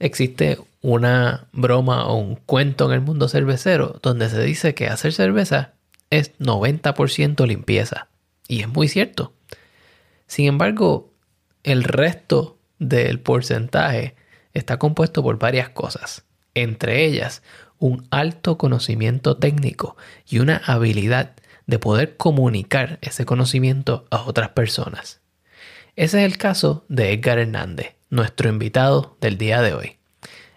[0.00, 5.12] existe una broma o un cuento en el mundo cervecero donde se dice que hacer
[5.12, 5.74] cerveza
[6.08, 8.08] es 90% limpieza.
[8.48, 9.32] Y es muy cierto.
[10.26, 11.12] Sin embargo,
[11.62, 14.16] el resto del porcentaje
[14.54, 16.24] está compuesto por varias cosas,
[16.54, 17.42] entre ellas
[17.78, 19.96] un alto conocimiento técnico
[20.28, 21.34] y una habilidad
[21.66, 25.20] de poder comunicar ese conocimiento a otras personas.
[25.96, 29.96] Ese es el caso de Edgar Hernández, nuestro invitado del día de hoy.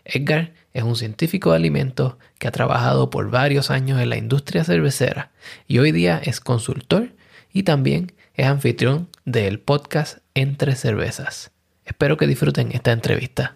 [0.06, 4.64] Edgar es un científico de alimentos que ha trabajado por varios años en la industria
[4.64, 5.32] cervecera
[5.68, 7.14] y hoy día es consultor
[7.54, 11.52] y también es anfitrión del podcast Entre Cervezas.
[11.86, 13.56] Espero que disfruten esta entrevista.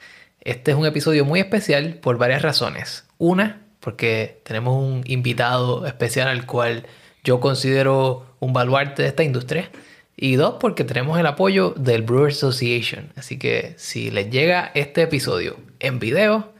[0.43, 3.05] Este es un episodio muy especial por varias razones.
[3.19, 6.87] Una, porque tenemos un invitado especial al cual
[7.23, 9.69] yo considero un baluarte de esta industria.
[10.17, 13.11] Y dos, porque tenemos el apoyo del Brewer Association.
[13.15, 16.51] Así que si les llega este episodio en video,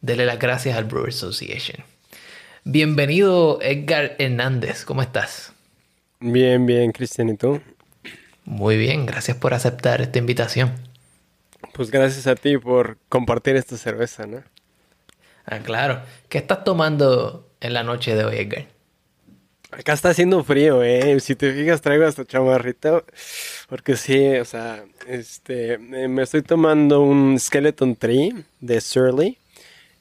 [0.00, 1.84] denle las gracias al Brewer Association.
[2.64, 5.52] Bienvenido Edgar Hernández, ¿cómo estás?
[6.20, 7.60] Bien, bien, Cristian, ¿y tú?
[8.44, 10.85] Muy bien, gracias por aceptar esta invitación.
[11.72, 14.42] Pues gracias a ti por compartir esta cerveza, ¿no?
[15.44, 16.02] Ah, claro.
[16.28, 18.66] ¿Qué estás tomando en la noche de hoy, Edgar?
[19.70, 21.18] Acá está haciendo frío, eh.
[21.20, 23.04] Si te fijas, traigo hasta chamarrita.
[23.68, 29.38] Porque sí, o sea, este, me estoy tomando un Skeleton Tree de Surly.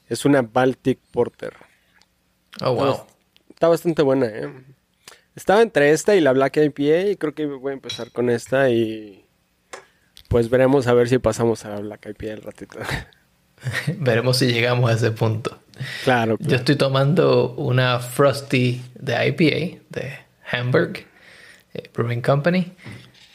[0.07, 1.53] Es una Baltic Porter.
[2.61, 3.05] Oh, wow.
[3.49, 4.49] Está, bastante buena, eh.
[5.35, 8.69] Estaba entre esta y la Black IPA y creo que voy a empezar con esta
[8.69, 9.24] y
[10.35, 12.77] pues veremos a ver si pasamos a la IPA el ratito.
[13.99, 15.57] veremos si llegamos a ese punto.
[16.03, 20.19] Claro, Yo estoy tomando una Frosty de IPA de
[20.51, 21.05] Hamburg
[21.73, 22.73] eh, Brewing Company.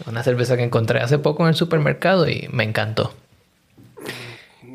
[0.05, 3.15] Una cerveza que encontré hace poco en el supermercado y me encantó.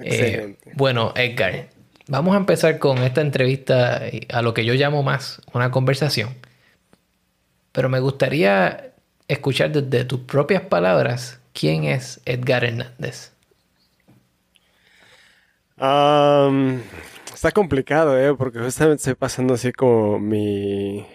[0.03, 1.67] Eh, bueno, Edgar,
[2.07, 4.01] vamos a empezar con esta entrevista
[4.33, 6.33] a lo que yo llamo más una conversación.
[7.71, 8.93] Pero me gustaría
[9.27, 13.31] escuchar desde tus propias palabras ¿Quién es Edgar Hernández?
[17.33, 18.35] está complicado, ¿eh?
[18.35, 21.05] Porque justamente estoy pasando así como mi...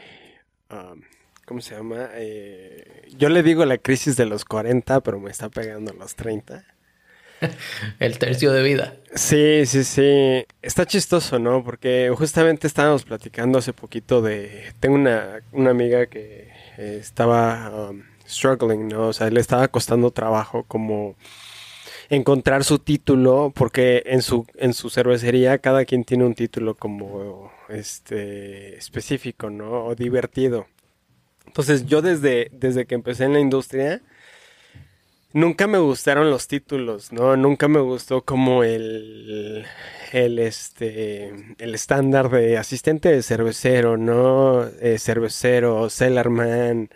[1.45, 2.09] ¿Cómo se llama?
[2.15, 6.15] Eh, yo le digo la crisis de los 40, pero me está pegando a los
[6.15, 6.65] 30.
[7.99, 8.95] El tercio de vida.
[9.15, 10.47] Sí, sí, sí.
[10.63, 11.63] Está chistoso, ¿no?
[11.65, 14.73] Porque justamente estábamos platicando hace poquito de...
[14.79, 17.93] Tengo una, amiga que estaba
[18.31, 19.09] struggling, ¿no?
[19.09, 21.17] O sea, le estaba costando trabajo como
[22.11, 27.53] encontrar su título, porque en su, en su cervecería cada quien tiene un título como
[27.69, 29.87] este específico, ¿no?
[29.87, 30.67] O divertido.
[31.47, 34.03] Entonces yo desde, desde que empecé en la industria,
[35.33, 37.37] nunca me gustaron los títulos, ¿no?
[37.37, 39.65] Nunca me gustó como el,
[40.13, 44.65] el, este, el estándar de asistente de cervecero, ¿no?
[44.81, 46.91] Eh, cervecero, cellarman,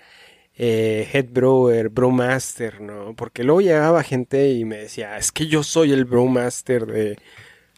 [0.56, 3.14] eh, head brewer, brewmaster, ¿no?
[3.14, 7.18] Porque luego llegaba gente y me decía, es que yo soy el brewmaster de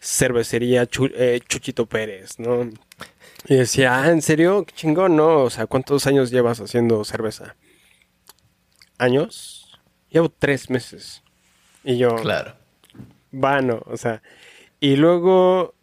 [0.00, 2.70] cervecería eh, Chuchito Pérez, ¿no?
[3.48, 4.64] Y decía, ah, ¿en serio?
[4.64, 5.42] Qué chingón, ¿no?
[5.44, 7.56] O sea, ¿cuántos años llevas haciendo cerveza?
[8.98, 9.80] ¿Años?
[10.10, 11.22] Llevo tres meses.
[11.84, 12.16] Y yo...
[12.16, 12.56] Claro.
[13.30, 14.22] Vano, o sea...
[14.78, 15.74] Y luego,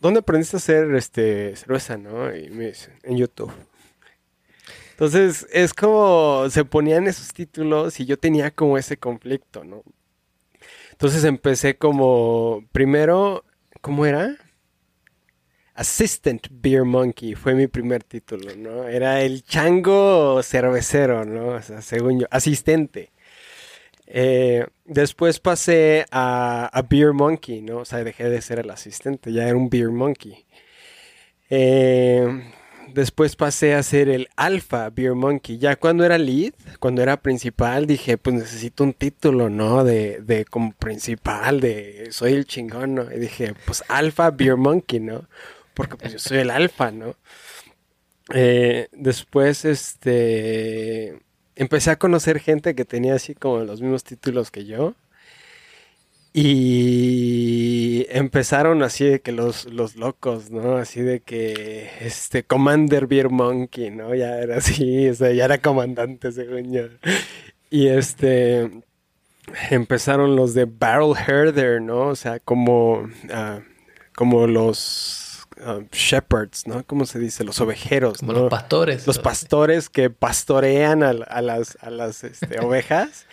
[0.00, 2.34] ¿dónde aprendiste a hacer este, cerveza, no?
[2.34, 3.52] Y me dice, en YouTube.
[4.96, 9.82] Entonces, es como se ponían esos títulos y yo tenía como ese conflicto, ¿no?
[10.92, 13.44] Entonces empecé como, primero,
[13.82, 14.38] ¿cómo era?
[15.74, 18.88] Assistant Beer Monkey fue mi primer título, ¿no?
[18.88, 21.48] Era el chango cervecero, ¿no?
[21.48, 23.12] O sea, según yo, asistente.
[24.06, 27.80] Eh, después pasé a, a, Beer Monkey, ¿no?
[27.80, 30.46] O sea, dejé de ser el asistente, ya era un Beer Monkey.
[31.50, 32.26] Eh,
[32.96, 35.58] después pasé a ser el Alpha Beer Monkey.
[35.58, 39.84] Ya cuando era lead, cuando era principal, dije, pues necesito un título, ¿no?
[39.84, 43.12] De, de como principal, de soy el chingón, ¿no?
[43.12, 45.28] Y dije, pues Alpha Beer Monkey, ¿no?
[45.76, 47.16] porque pues yo soy el alfa, ¿no?
[48.34, 51.20] Eh, después, este,
[51.54, 54.94] empecé a conocer gente que tenía así como los mismos títulos que yo.
[56.38, 60.76] Y empezaron así de que los, los locos, ¿no?
[60.76, 64.14] Así de que este Commander Beer Monkey, ¿no?
[64.14, 66.82] Ya era así, o sea, ya era comandante según yo.
[67.70, 68.70] Y este
[69.70, 72.08] empezaron los de Barrel Herder, ¿no?
[72.08, 73.60] O sea, como, ah,
[74.14, 76.84] como los ah, shepherds, ¿no?
[76.84, 77.44] ¿Cómo se dice?
[77.44, 78.40] Los ovejeros, Como ¿no?
[78.40, 79.06] los pastores.
[79.06, 83.24] los pastores que pastorean a, a las, a las este, ovejas.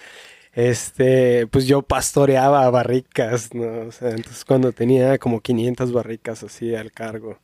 [0.53, 3.87] Este, pues yo pastoreaba barricas, ¿no?
[3.87, 7.39] O sea, entonces cuando tenía como 500 barricas así al cargo.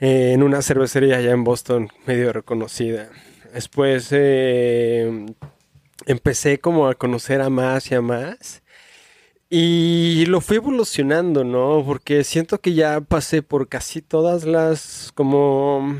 [0.00, 3.10] eh, en una cervecería allá en Boston, medio reconocida.
[3.54, 5.26] Después eh,
[6.06, 8.62] empecé como a conocer a más y a más.
[9.50, 11.84] Y lo fui evolucionando, ¿no?
[11.84, 15.96] Porque siento que ya pasé por casi todas las como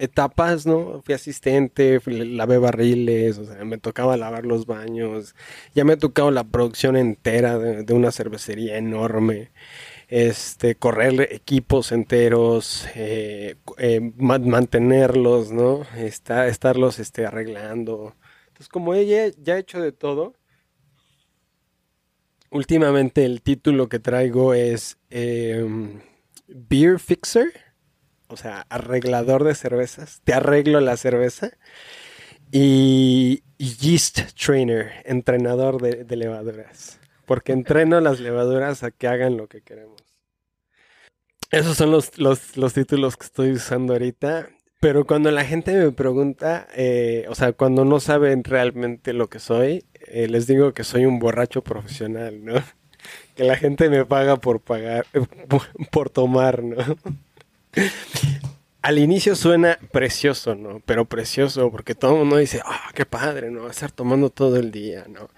[0.00, 1.02] etapas, ¿no?
[1.04, 5.34] Fui asistente, lavé barriles, o sea, me tocaba lavar los baños.
[5.74, 9.52] Ya me ha tocado la producción entera de, una cervecería enorme.
[10.08, 15.82] Este, correr equipos enteros, eh, eh, ma- mantenerlos, ¿no?
[15.96, 18.14] Está, estarlos este, arreglando.
[18.48, 20.34] Entonces, como ella ya he hecho de todo,
[22.50, 26.00] últimamente el título que traigo es em,
[26.48, 27.69] Beer Fixer,
[28.30, 30.20] o sea, arreglador de cervezas.
[30.24, 31.50] Te arreglo la cerveza.
[32.52, 36.98] Y Yeast Trainer, entrenador de, levaduras.
[37.26, 40.00] Porque entreno las levaduras a que hagan lo que queremos.
[41.50, 44.48] Esos son los, los, los títulos que estoy usando ahorita.
[44.80, 49.38] Pero cuando la gente me pregunta, eh, o sea, cuando no saben realmente lo que
[49.38, 52.54] soy, eh, les digo que soy un borracho profesional, ¿no?
[53.34, 55.06] Que la gente me paga por pagar,
[55.90, 56.76] por tomar, ¿no?
[58.82, 60.80] Al inicio suena precioso, ¿no?
[60.86, 63.68] Pero precioso, porque todo el mundo dice, ah, qué padre, ¿no?
[63.68, 65.28] Estar tomando todo el día, ¿no?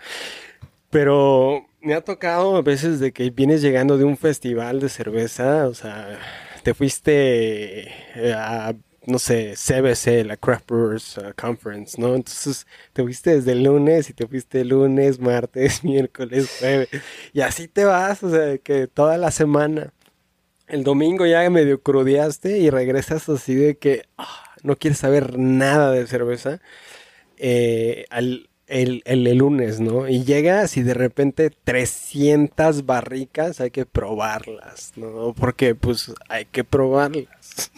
[0.90, 5.66] Pero me ha tocado a veces de que vienes llegando de un festival de cerveza,
[5.66, 6.18] o sea,
[6.62, 8.74] te fuiste eh, a,
[9.06, 12.14] no sé, CBC, la Craft Brewers uh, Conference, ¿no?
[12.14, 16.88] Entonces te fuiste desde el lunes y te fuiste lunes, martes, miércoles, jueves,
[17.32, 19.92] y así te vas, o sea, que toda la semana.
[20.72, 25.92] El domingo ya medio crudeaste y regresas así de que ah, no quieres saber nada
[25.92, 26.60] de cerveza.
[27.38, 30.08] eh, al, el, el, el lunes, ¿no?
[30.08, 35.34] Y llegas y de repente 300 barricas, hay que probarlas, ¿no?
[35.34, 37.70] Porque pues hay que probarlas.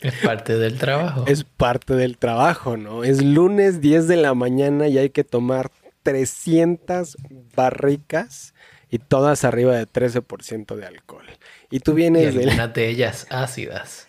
[0.00, 1.24] Es parte del trabajo.
[1.26, 3.04] Es parte del trabajo, ¿no?
[3.04, 5.70] Es lunes 10 de la mañana y hay que tomar
[6.04, 7.16] 300
[7.56, 8.54] barricas
[8.90, 11.26] y todas arriba de 13% de alcohol.
[11.70, 12.48] Y tú y vienes del...
[12.48, 14.08] algunas de ellas ácidas.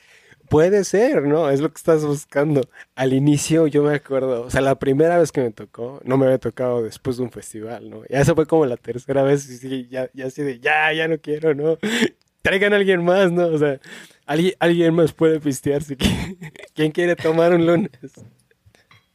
[0.49, 1.49] Puede ser, ¿no?
[1.51, 2.67] Es lo que estás buscando.
[2.95, 6.25] Al inicio yo me acuerdo, o sea, la primera vez que me tocó, no me
[6.25, 8.01] había tocado después de un festival, ¿no?
[8.09, 11.07] Ya esa fue como la tercera vez y sí, ya, ya así de, ya, ya
[11.07, 11.77] no quiero, ¿no?
[12.41, 13.45] Traigan a alguien más, ¿no?
[13.45, 13.79] O sea,
[14.25, 15.95] alguien, alguien más puede pistear si.
[16.73, 17.91] ¿Quién quiere tomar un lunes?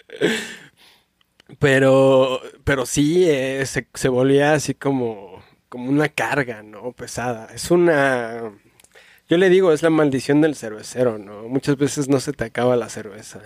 [1.58, 5.43] Pero, pero sí, eh, se, se volvía así como,
[5.74, 6.92] como una carga, ¿no?
[6.92, 7.48] Pesada.
[7.52, 8.52] Es una...
[9.28, 11.48] Yo le digo, es la maldición del cervecero, ¿no?
[11.48, 13.40] Muchas veces no se te acaba la cerveza.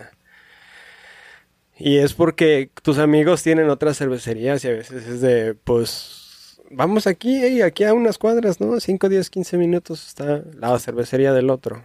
[1.79, 7.07] Y es porque tus amigos tienen otras cervecerías y a veces es de, pues, vamos
[7.07, 8.79] aquí, y aquí a unas cuadras, ¿no?
[8.79, 11.83] 5, 10, 15 minutos está la cervecería del otro.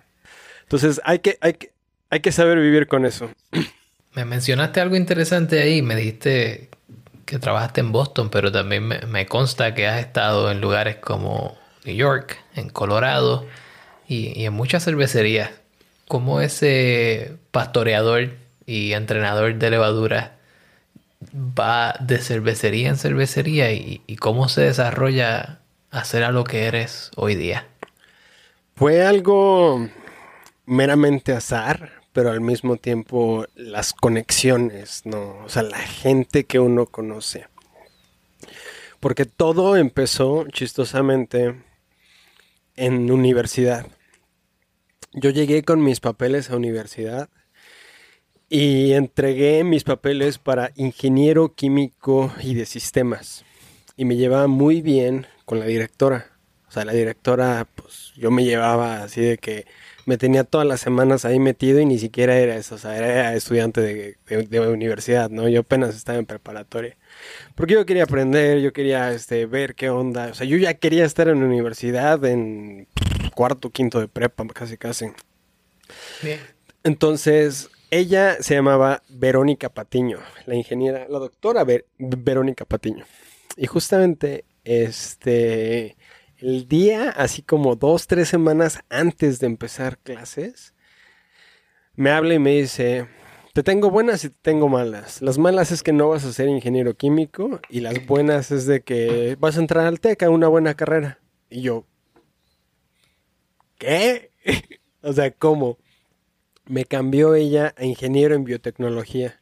[0.63, 1.72] Entonces hay que, hay que,
[2.10, 3.29] hay que saber vivir con eso.
[4.13, 6.70] Me mencionaste algo interesante ahí, me dijiste
[7.25, 11.96] que trabajaste en Boston, pero también me, consta que has estado en lugares como New
[11.96, 13.46] York, en Colorado
[14.08, 15.51] y, en muchas cervecerías.
[16.08, 18.32] ¿Cómo ese pastoreador
[18.65, 20.38] y entrenador de levadura
[21.34, 25.60] va de cervecería en cervecería y, y cómo se desarrolla
[25.92, 27.68] a ser a lo que eres hoy día?
[28.75, 29.88] Fue algo
[30.65, 35.39] meramente azar, pero al mismo tiempo las conexiones, ¿no?
[35.43, 37.48] O sea, la gente que uno conoce.
[39.00, 41.55] Porque todo empezó chistosamente
[42.75, 43.88] en universidad.
[45.12, 47.29] Yo llegué con mis papeles a universidad
[48.48, 53.43] y entregué mis papeles para ingeniero químico y de sistemas.
[53.98, 56.32] Y me llevaba muy bien con la directora.
[56.67, 59.65] O sea, la directora, pues yo me llevaba así de que
[60.05, 63.33] me tenía todas las semanas ahí metido y ni siquiera era eso, o sea, era
[63.36, 65.48] estudiante de, de, de universidad, ¿no?
[65.48, 66.98] Yo apenas estaba en preparatoria.
[67.55, 71.05] Porque yo quería aprender, yo quería este, ver qué onda, o sea, yo ya quería
[71.05, 72.88] estar en la universidad en
[73.36, 75.07] cuarto, quinto de prepa, casi casi.
[76.83, 81.65] Entonces, ella se llamaba Verónica Patiño, la ingeniera, la doctora
[81.98, 83.05] Verónica Patiño.
[83.55, 85.95] Y justamente, este,
[86.44, 90.74] el día, así como dos, tres semanas antes de empezar clases,
[91.96, 93.08] me habla y me dice,
[93.54, 95.22] te tengo buenas y te tengo malas.
[95.22, 98.82] Las malas es que no vas a ser ingeniero químico y las buenas es de
[98.82, 101.20] que vas a entrar al TEC a una buena carrera.
[101.50, 101.86] Y yo,
[103.78, 104.32] ¿qué?
[105.02, 105.78] o sea, ¿cómo?
[106.66, 109.42] Me cambió ella a ingeniero en biotecnología.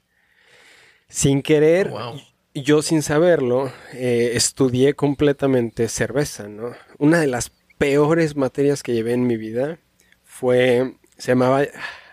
[1.08, 2.16] Sin querer, oh,
[2.54, 6.74] yo sin saberlo, eh, estudié completamente cerveza, ¿no?
[6.98, 9.80] Una de las peores materias que llevé en mi vida
[10.24, 11.66] fue, se llamaba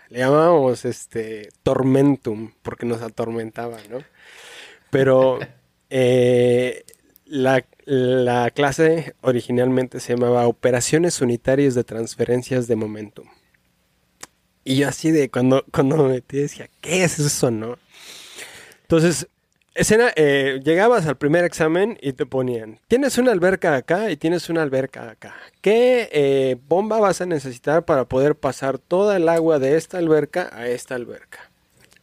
[0.09, 3.99] le llamábamos este Tormentum porque nos atormentaba, ¿no?
[4.89, 5.39] Pero
[5.89, 6.83] eh,
[7.25, 7.61] la,
[8.51, 13.27] clase originalmente se llamaba Operaciones Unitarias de Transferencias de Momentum.
[14.63, 17.77] Y yo así de cuando, cuando me metí decía, ¿qué es eso, no?
[18.81, 19.27] Entonces,
[19.79, 24.49] Escena, eh, llegabas al primer examen y te ponían, tienes una alberca acá y tienes
[24.49, 25.33] una alberca acá.
[25.61, 30.49] ¿Qué eh, bomba vas a necesitar para poder pasar toda el agua de esta alberca
[30.51, 31.49] a esta alberca?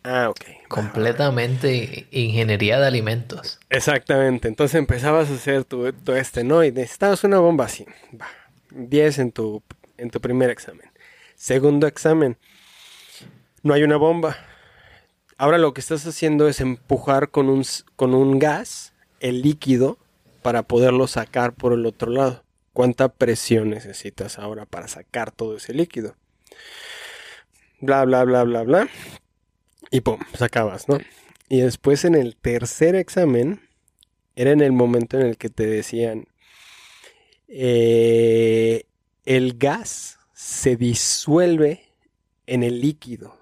[0.05, 0.41] Ah, ok.
[0.69, 3.61] Completamente ingeniería de alimentos.
[3.69, 4.49] Exactamente.
[4.49, 6.65] Entonces empezabas a hacer tu, este, ¿no?
[6.65, 7.85] Y necesitabas una bomba así.
[8.19, 8.27] Va.
[8.71, 9.63] 10 en tu,
[9.99, 10.91] en tu primer examen.
[11.35, 12.39] Segundo examen.
[13.63, 14.39] No hay una bomba
[15.39, 17.63] Ahora lo que estás haciendo es empujar con un,
[17.95, 19.99] con un gas el líquido
[20.41, 22.43] para poderlo sacar por el otro lado.
[22.73, 26.17] ¿Cuánta presión necesitas ahora para sacar todo ese líquido?
[27.81, 28.89] Bla, bla, bla, bla, bla.
[29.91, 30.99] Y pum, sacabas, ¿no?
[31.51, 33.61] Y después en el tercer examen,
[34.37, 36.29] era en el momento en el que te decían,
[37.49, 38.85] eh,
[39.27, 41.83] el gas se disuelve
[42.47, 43.36] en el líquido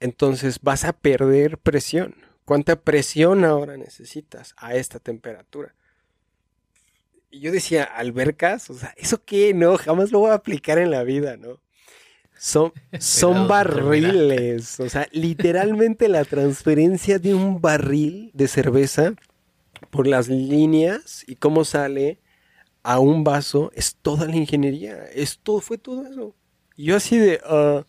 [0.00, 2.14] entonces vas a perder presión.
[2.44, 5.74] ¿Cuánta presión ahora necesitas a esta temperatura?
[7.30, 9.52] Y yo decía, albercas, o sea, ¿eso qué?
[9.52, 11.60] No, jamás lo voy a aplicar en la vida, ¿no?
[12.38, 19.14] Son, son barriles, o sea, literalmente la transferencia de un barril de cerveza
[19.90, 22.20] por las líneas y cómo sale
[22.82, 26.34] a un vaso es toda la ingeniería, es todo, fue todo eso.
[26.76, 27.84] Y yo así de, uh,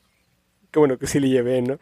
[0.72, 1.80] qué bueno que sí le llevé, ¿no?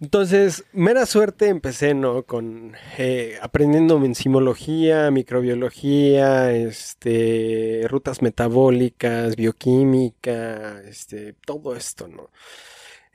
[0.00, 2.22] Entonces, mera suerte empecé, ¿no?
[2.22, 12.30] Con eh, aprendiendo enzimología, microbiología, este, rutas metabólicas, bioquímica, este, todo esto, ¿no?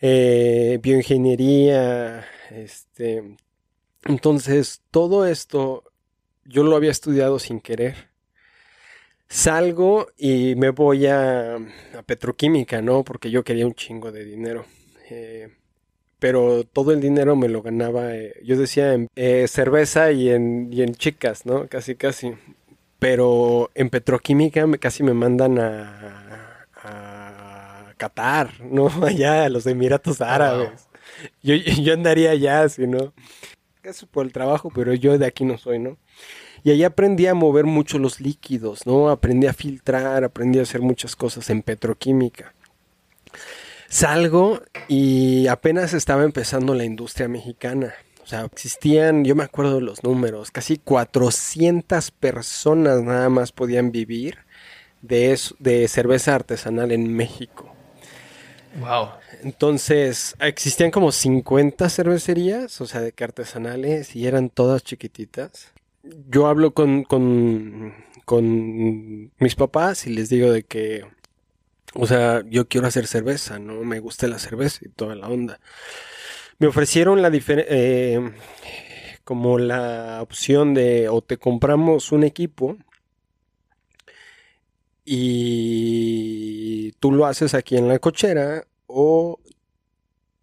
[0.01, 3.37] Eh, bioingeniería, este.
[4.05, 5.85] Entonces, todo esto
[6.43, 8.12] yo lo había estudiado sin querer.
[9.33, 13.03] Salgo y me voy a, a petroquímica, ¿no?
[13.03, 14.63] Porque yo quería un chingo de dinero.
[15.09, 15.49] Eh,
[16.19, 20.71] pero todo el dinero me lo ganaba, eh, yo decía, en eh, cerveza y en,
[20.71, 21.67] y en chicas, ¿no?
[21.67, 22.33] Casi, casi.
[22.99, 28.87] Pero en petroquímica casi me mandan a, a Qatar, ¿no?
[29.03, 30.87] Allá, a los Emiratos Árabes.
[31.41, 33.13] Yo, yo andaría allá, si no.
[33.81, 35.97] Casi por el trabajo, pero yo de aquí no soy, ¿no?
[36.63, 39.09] Y ahí aprendí a mover mucho los líquidos, ¿no?
[39.09, 42.53] Aprendí a filtrar, aprendí a hacer muchas cosas en petroquímica.
[43.89, 47.93] Salgo y apenas estaba empezando la industria mexicana.
[48.23, 53.91] O sea, existían, yo me acuerdo de los números, casi 400 personas nada más podían
[53.91, 54.37] vivir
[55.01, 57.75] de, de cerveza artesanal en México.
[58.79, 59.09] Wow.
[59.43, 65.72] Entonces, existían como 50 cervecerías, o sea, de que artesanales y eran todas chiquititas.
[66.03, 67.93] Yo hablo con, con,
[68.25, 71.05] con mis papás y les digo de que
[71.95, 73.83] o sea, yo quiero hacer cerveza, ¿no?
[73.83, 75.59] Me gusta la cerveza y toda la onda.
[76.57, 78.31] Me ofrecieron la eh,
[79.23, 82.77] como la opción de o te compramos un equipo
[85.05, 89.39] y tú lo haces aquí en la cochera o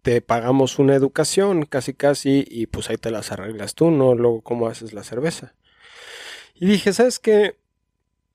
[0.01, 4.15] te pagamos una educación casi casi y pues ahí te las arreglas tú, ¿no?
[4.15, 5.53] Luego cómo haces la cerveza.
[6.55, 7.61] Y dije, ¿sabes qué?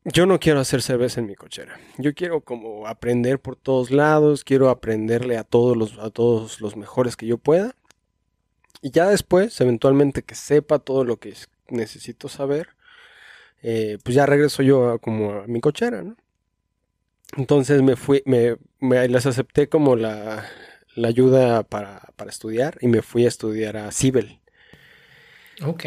[0.06, 1.78] yo no quiero hacer cerveza en mi cochera.
[1.99, 6.76] Yo quiero como aprender por todos lados, quiero aprenderle a todos los, a todos los
[6.76, 7.75] mejores que yo pueda.
[8.82, 11.35] Y ya después, eventualmente que sepa todo lo que
[11.70, 12.68] necesito saber,
[13.62, 16.16] eh, pues ya regreso yo a, como a mi cochera, ¿no?
[17.37, 20.46] Entonces me fui, me, me les acepté como la,
[20.97, 24.41] la ayuda para, para, estudiar y me fui a estudiar a Cibel.
[25.62, 25.85] Ok.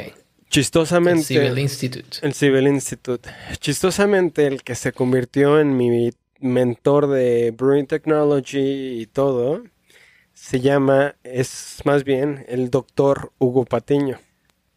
[0.49, 1.35] Chistosamente.
[1.35, 2.17] El Civil Institute.
[2.21, 3.29] El Civil Institute.
[3.59, 9.63] Chistosamente, el que se convirtió en mi mentor de Brewing Technology y todo,
[10.33, 14.19] se llama, es más bien el doctor Hugo Patiño.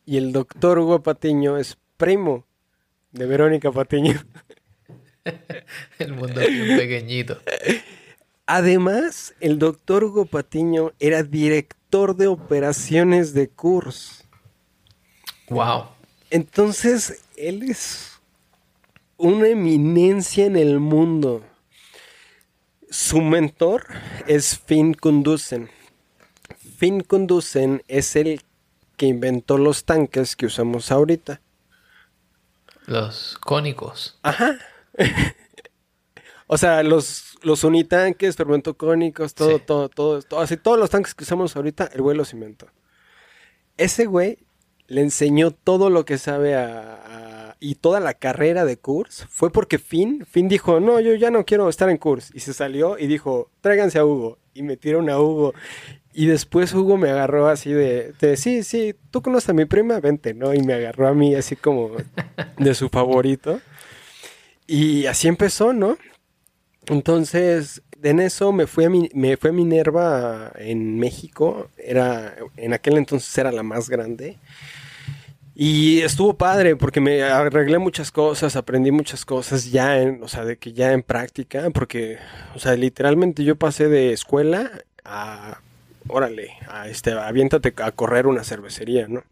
[0.04, 2.46] Y el doctor Hugo Patiño es primo
[3.12, 4.20] de Verónica Patiño.
[5.98, 7.40] el mundo es un pequeñito.
[8.46, 14.24] Además, el doctor Hugo Patiño era director de operaciones de CURS.
[15.48, 15.86] Wow.
[16.30, 18.20] Entonces, él es
[19.16, 21.44] una eminencia en el mundo.
[22.90, 23.86] Su mentor
[24.26, 25.70] es Finn Kundusen.
[26.78, 28.42] Finn Kundusen es el
[28.96, 31.40] que inventó los tanques que usamos ahorita.
[32.86, 34.18] Los cónicos.
[34.22, 34.58] Ajá.
[36.46, 41.24] o sea, los, los unitanques, fermentocónicos, todo, todo, todo, todo, así todos los tanques que
[41.24, 42.68] usamos ahorita, el güey los inventó.
[43.76, 44.38] Ese güey
[44.86, 49.78] le enseñó todo lo que sabe a, y toda la carrera de Kurs fue porque
[49.78, 52.32] Finn, Finn dijo, no, yo ya no quiero estar en Kurs.
[52.34, 54.38] Y se salió y dijo, tráiganse a Hugo.
[54.52, 55.54] Y metieron a Hugo.
[56.12, 60.00] Y después Hugo me agarró así de, de, sí, sí, tú conoces a mi prima,
[60.00, 60.52] vente, ¿no?
[60.52, 61.92] Y me agarró a mí así como
[62.58, 63.60] de su favorito.
[64.66, 65.96] Y así empezó, ¿no?
[66.86, 71.70] Entonces, en eso me fui a, me fue a Minerva en México.
[71.76, 74.38] Era, en aquel entonces era la más grande.
[75.54, 80.44] Y estuvo padre porque me arreglé muchas cosas, aprendí muchas cosas ya en, o sea,
[80.44, 82.18] de que ya en práctica, porque,
[82.54, 84.70] o sea, literalmente yo pasé de escuela
[85.04, 85.60] a,
[86.08, 89.24] órale, a este, aviéntate a correr una cervecería, ¿no?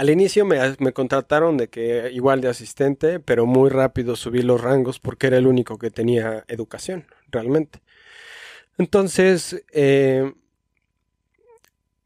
[0.00, 4.98] Al inicio me, contrataron de que igual de asistente, pero muy rápido subí los rangos
[4.98, 7.82] porque era el único que tenía educación, realmente.
[8.78, 10.32] Entonces, eh,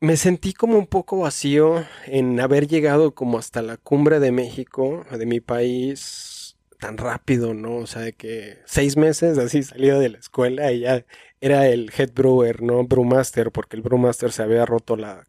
[0.00, 5.06] me sentí como un poco vacío en haber llegado como hasta la cumbre de México,
[5.16, 7.76] de mi país, tan rápido, ¿no?
[7.76, 11.04] O sea, de que seis meses así salido de la escuela y ya
[11.40, 12.82] era el head brewer, ¿no?
[12.82, 15.24] Brewmaster, porque el Brewmaster se había roto la,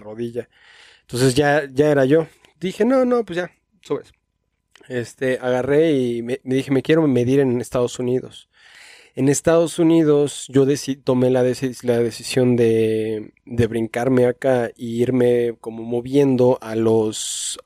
[0.00, 0.48] rodilla.
[1.04, 2.26] Entonces ya, ya era yo.
[2.60, 4.12] Dije, no, no, pues ya, subes.
[4.88, 8.48] Este, agarré y me dije, me quiero medir en Estados Unidos.
[9.16, 10.66] En Estados Unidos yo
[11.04, 17.58] tomé la, la decisión de, de, brincarme acá e irme como moviendo a los...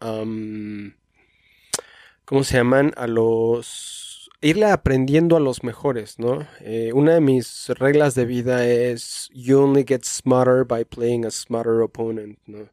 [2.27, 2.93] ¿Cómo se llaman?
[2.99, 4.29] A los...
[4.43, 6.47] Irle aprendiendo a los mejores, ¿no?
[6.61, 11.31] Eh, una de mis reglas de vida es you only get smarter by playing a
[11.31, 12.69] smarter opponent, ¿no?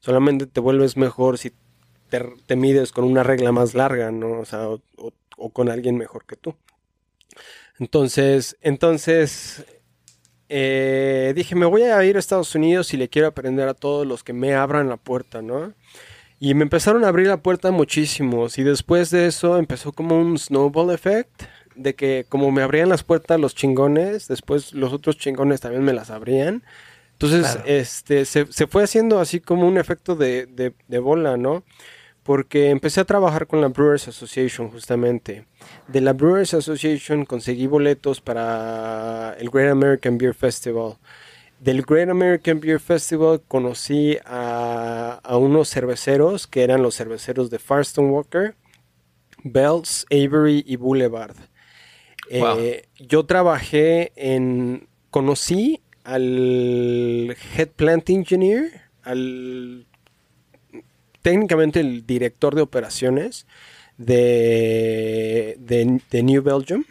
[0.00, 1.52] Solamente te vuelves mejor si
[2.46, 4.42] te, mides con una regla más larga, ¿no?
[5.36, 6.54] O con alguien mejor que tú.
[7.78, 9.64] Entonces, entonces
[10.48, 14.06] eh, dije, me voy a ir a Estados Unidos y le quiero aprender a todos
[14.06, 15.72] los que me abran la puerta, ¿no?
[16.40, 18.58] Y me empezaron a abrir la puerta muchísimos.
[18.58, 21.44] Y después de eso empezó como un snowball effect.
[21.76, 25.92] De que como me abrían las puertas los chingones, después los otros chingones también me
[25.92, 26.64] las abrían.
[27.20, 31.64] Entonces, este, se, se, fue haciendo así como un efecto de, de, de bola, ¿no?
[32.22, 35.46] porque empecé a trabajar con la Brewers Association justamente.
[35.88, 40.96] De la Brewers Association conseguí boletos para el Great American Beer Festival.
[41.58, 48.10] Del Great American Beer Festival conocí a, unos cerveceros que eran los cerveceros de Farston
[48.10, 48.54] Walker,
[49.42, 51.36] Bells, Avery y Boulevard.
[52.28, 54.88] Eh, yo trabajé en...
[55.10, 59.86] Conocí al Head Plant Engineer, al
[61.22, 63.46] técnicamente el director de operaciones
[63.98, 66.84] de, de, New Belgium.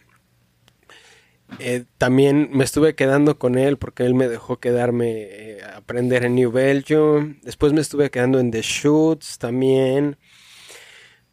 [1.58, 6.36] Eh, también me estuve quedando con él porque él me dejó quedarme eh, aprender en
[6.36, 7.40] New Belgium.
[7.42, 10.18] Después me estuve quedando en The Shoots también.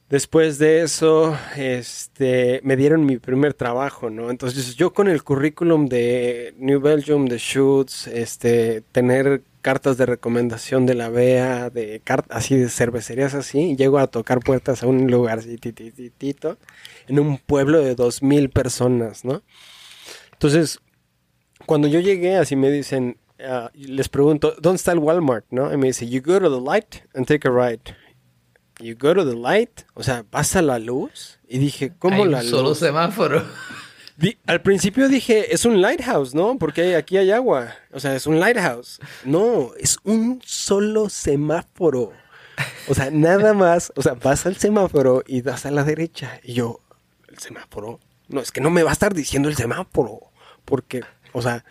[0.08, 4.30] Después de eso, este, me dieron mi primer trabajo, ¿no?
[4.30, 10.86] Entonces yo con el currículum de New Belgium, The Shoots, este, tener cartas de recomendación
[10.86, 15.40] de la BEA, de así de cervecerías así, llego a tocar puertas a un lugar
[17.08, 19.42] en un pueblo de dos mil personas, ¿no?
[20.34, 20.78] Entonces,
[21.66, 25.46] cuando yo llegué, así me dicen, ah, les pregunto, ¿dónde está el Walmart?
[25.50, 25.72] ¿no?
[25.72, 27.96] Y me dice, you go to the light and take a ride.
[28.78, 31.38] You go to the light, o sea, vas a la luz.
[31.48, 32.50] Y dije, ¿cómo la luz?
[32.50, 33.42] Solo semáforo
[34.46, 36.58] al principio dije, es un lighthouse, ¿no?
[36.58, 37.74] Porque aquí hay agua.
[37.92, 38.98] O sea, es un lighthouse.
[39.24, 42.12] No, es un solo semáforo.
[42.88, 43.92] O sea, nada más.
[43.96, 46.40] O sea, vas al semáforo y das a la derecha.
[46.42, 46.80] Y yo,
[47.28, 48.00] ¿el semáforo?
[48.28, 50.20] No, es que no me va a estar diciendo el semáforo.
[50.64, 51.64] Porque, o sea,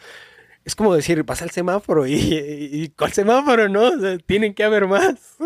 [0.64, 3.90] es como decir, vas al semáforo y, ¿cuál semáforo, no?
[3.90, 5.38] O sea, tienen que haber más.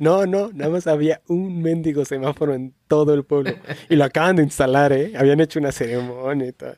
[0.00, 3.52] No, no, nada más había un mendigo semáforo en todo el pueblo.
[3.90, 5.12] Y lo acaban de instalar, ¿eh?
[5.14, 6.74] Habían hecho una ceremonia y todo.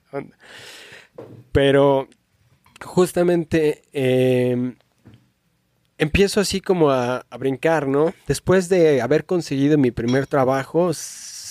[1.53, 2.09] Pero
[2.85, 4.75] justamente em,
[5.99, 8.13] empiezo así como a, brincar, ¿no?
[8.27, 10.91] Después de haber conseguido mi primer trabajo,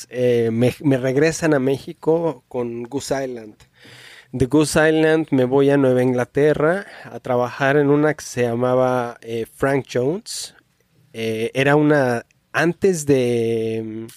[0.10, 3.56] eh, me, me, regresan a México con Goose Island.
[4.34, 9.18] De Goose Island me voy a Nueva Inglaterra a trabajar en una que se llamaba
[9.22, 10.54] eh, Frank Jones.
[11.14, 14.08] Eh, era una antes de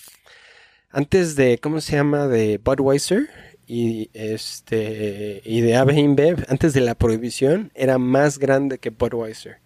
[0.90, 3.28] antes de cómo se llama de Budweiser
[3.66, 9.58] y este y de AB InBev antes de la prohibición era más grande que Budweiser.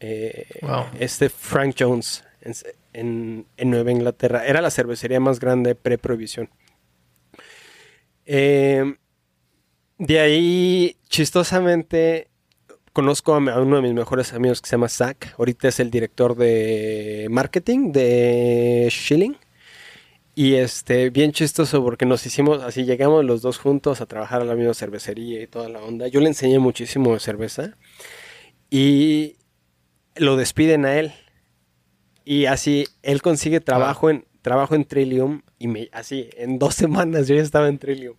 [0.00, 0.46] Eh,
[0.98, 2.24] este Frank Jones
[2.92, 6.50] en, Nueva Inglaterra era la cervecería más grande pre-prohibición.
[8.26, 8.96] Eh,
[9.98, 12.31] de ahí, chistosamente,
[12.92, 15.34] conozco a uno de mis mejores amigos que se llama Zach.
[15.38, 19.36] Ahorita es el director de marketing de Schilling.
[20.34, 24.44] Y este, bien chistoso porque nos hicimos, así llegamos los dos juntos a trabajar a
[24.46, 26.08] la misma cervecería y toda la onda.
[26.08, 27.76] Yo le enseñé muchísimo de cerveza
[28.70, 29.36] y
[30.16, 31.12] lo despiden a él.
[32.24, 37.28] Y así él consigue trabajo en trabajo en Trillium y me, así en dos semanas
[37.28, 38.16] yo ya estaba en Trillium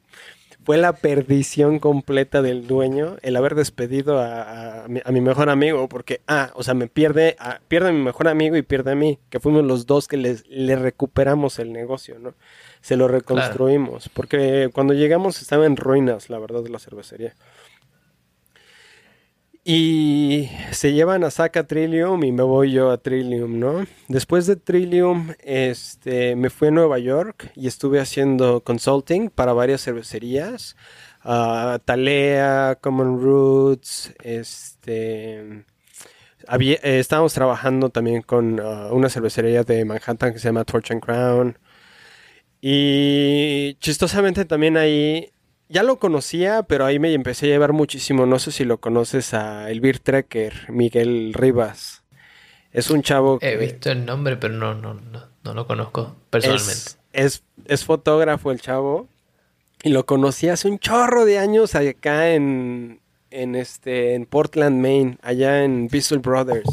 [0.64, 6.52] fue la perdición completa del dueño el haber despedido a, mi, mejor amigo, porque, ah,
[6.56, 9.40] o sea, me pierde, a, pierde a mi mejor amigo y pierde a mí, que
[9.40, 12.34] fuimos los dos que les, le recuperamos el negocio, ¿no?
[12.82, 17.34] Se lo reconstruimos, porque cuando llegamos estaba en ruinas, la verdad, de la cervecería.
[19.66, 23.86] Y se llevan a Saca Trillium y me voy yo a Trillium, ¿no?
[24.10, 29.82] Después de Trillium, este, me fui a Nueva York y estuve haciendo consulting para varias
[29.82, 30.76] cervecerías.
[31.24, 35.64] Talea, Common Roots, este...
[36.46, 40.92] Había, eh, estábamos trabajando también con ah, una cervecería de Manhattan que se llama Torch
[40.92, 41.58] and Crown.
[42.60, 45.33] Y chistosamente también ahí
[45.74, 48.28] ya lo conocía, pero ahí me empecé a llevar muchísimo.
[48.28, 52.04] No sé si lo conoces a el Beer Trekker, Miguel Rivas.
[52.72, 53.54] Es un chavo que...
[53.54, 56.92] He visto el nombre, pero no, no, no, lo conozco personalmente.
[57.12, 59.08] Es, es, fotógrafo el chavo.
[59.82, 63.00] Y lo conocí hace un chorro de años acá en,
[63.32, 66.70] en, este, en Portland, Maine, allá en Visual Brothers.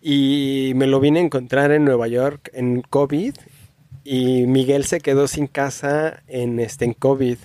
[0.00, 3.34] Y me lo vine a encontrar en Nueva York en COVID.
[4.04, 7.36] Y Miguel se quedó sin casa en, este, en COVID.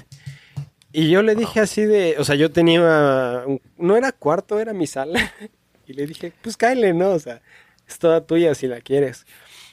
[0.93, 3.45] Y yo le dije así de, o sea, yo tenía,
[3.77, 5.34] no era cuarto, era mi sala.
[5.88, 7.10] Y le dije, pues cáele, ¿no?
[7.10, 7.41] O sea,
[7.86, 9.25] es toda tuya si la quieres.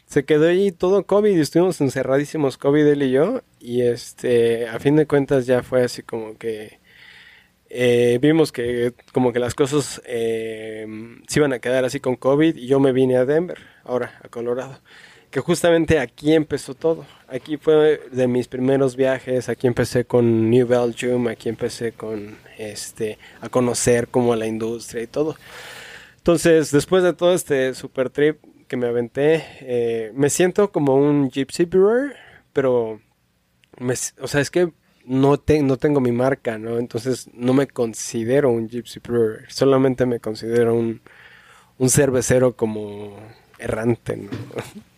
[0.06, 3.42] Se quedó ahí todo COVID y estuvimos encerradísimos COVID él y yo.
[3.60, 6.80] Y este, a fin de cuentas ya fue así como que
[7.68, 10.86] eh, vimos que como que las cosas eh,
[11.28, 14.28] se iban a quedar así con COVID y yo me vine a Denver, ahora a
[14.28, 14.80] Colorado
[15.30, 17.04] que justamente aquí empezó todo.
[17.28, 23.18] Aquí fue de mis primeros viajes, aquí empecé con New Belgium, aquí empecé con este
[23.40, 25.36] a conocer como la industria y todo.
[26.16, 31.30] Entonces, después de todo este super trip que me aventé, eh, me siento como un
[31.30, 32.16] gypsy brewer,
[32.52, 33.00] pero
[34.20, 34.72] o sea, es que
[35.04, 36.78] no, no tengo mi marca, ¿no?
[36.78, 41.00] Entonces no me considero un gypsy brewer, solamente me considero un,
[41.78, 43.16] un cervecero como
[43.58, 44.30] errante, ¿no?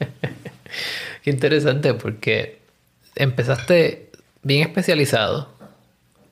[1.22, 2.60] Qué interesante porque
[3.14, 4.10] empezaste
[4.42, 5.52] bien especializado,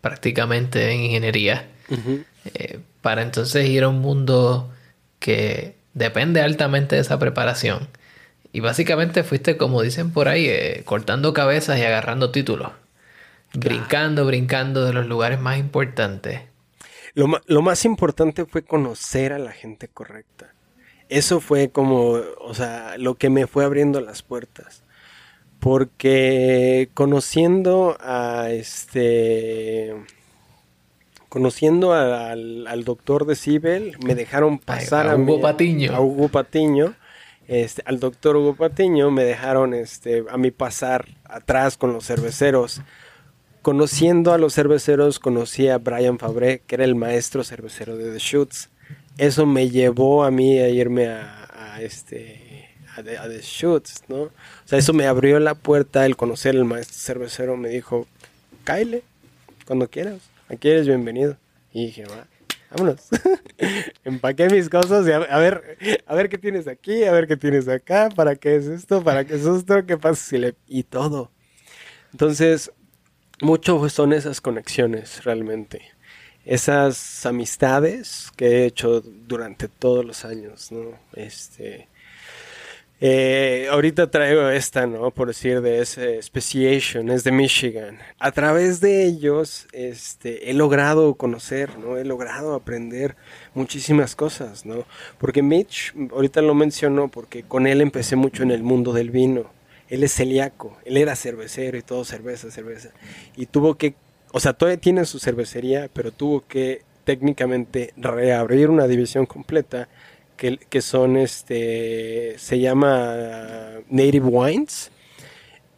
[0.01, 1.69] prácticamente en ingeniería,
[2.55, 4.71] eh, para entonces ir a un mundo
[5.19, 7.89] que depende altamente de esa preparación.
[8.53, 12.73] Y básicamente fuiste, como dicen por ahí, eh, cortando cabezas y agarrando títulos.
[13.55, 16.43] Brincando, brincando de los lugares más importantes.
[17.15, 20.53] lo más importante fue conocer a la gente correcta
[21.09, 24.83] eso fue como, o sea, lo que me fue abriendo las puertas.
[25.59, 29.95] Porque conociendo a este.
[31.29, 35.95] Conociendo al, doctor de Cibel, me dejaron pasar a, Hugo Patiño.
[35.95, 36.95] A Hugo Patiño.
[37.49, 42.83] Este, al doctor Hugo Patiño me dejaron este, a mí pasar atrás con los cerveceros.
[43.61, 48.19] Conociendo a los cerveceros, conocí a Brian Fabré, que era el maestro cervecero de The
[48.19, 48.71] Shoots
[49.19, 54.23] eso me llevó a mí a irme a, este a The, Shoots, ¿no?
[54.23, 54.33] O
[54.65, 58.09] sea, eso me abrió la puerta el conocer el maestro cervecero, me dijo,
[58.65, 59.03] Kyle,
[59.67, 61.37] cuando quieras, aquí eres bienvenido.
[61.73, 62.27] Y dije, va,
[62.71, 63.09] vámonos.
[64.05, 67.69] Empaqué mis cosas y a, ver, a ver qué tienes aquí, a ver qué tienes
[67.69, 71.31] acá, para qué es esto, para qué es esto, qué pasa y todo.
[72.13, 72.73] Entonces,
[73.41, 75.98] mucho son esas conexiones realmente.
[76.49, 80.99] Esas amistades que he hecho durante todos los años, ¿no?
[81.13, 81.89] Este,
[83.01, 85.11] eh, ahorita traigo esta, ¿no?
[85.11, 87.99] Por decir de ese Speciation, es de Michigan.
[88.19, 91.99] A través de ellos, este, he logrado conocer, ¿no?
[91.99, 93.15] He logrado aprender
[93.55, 94.87] muchísimas cosas, ¿no?
[95.19, 99.51] Porque Mitch, ahorita lo mencionó porque con él empecé mucho en el mundo del vino.
[99.91, 102.91] Él es celíaco, él era cervecero y todo cerveza, cerveza.
[103.37, 103.95] Y tuvo que,
[104.33, 109.89] o sea, todavía tiene su cervecería, pero tuvo que técnicamente reabrir una división completa
[110.37, 114.93] que, son, este, se llama Native Wines,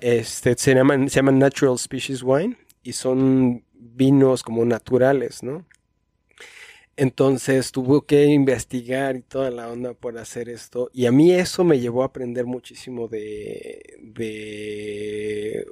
[0.00, 5.64] este, se llaman, se llaman Natural Species Wine y son vinos como naturales, ¿no?
[7.00, 10.90] Entonces tuvo que investigar y toda la onda por hacer esto.
[10.92, 15.66] Y a mí eso me llevó a aprender muchísimo de, de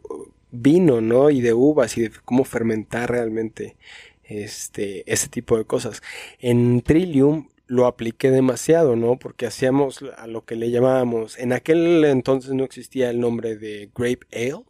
[0.50, 1.28] vino, ¿no?
[1.28, 3.76] Y de uvas y de cómo fermentar realmente
[4.24, 6.00] este, ese tipo de cosas.
[6.38, 9.18] En Trillium lo apliqué demasiado, ¿no?
[9.18, 13.90] Porque hacíamos a lo que le llamábamos, en aquel entonces no existía el nombre de
[13.94, 14.64] Grape Ale,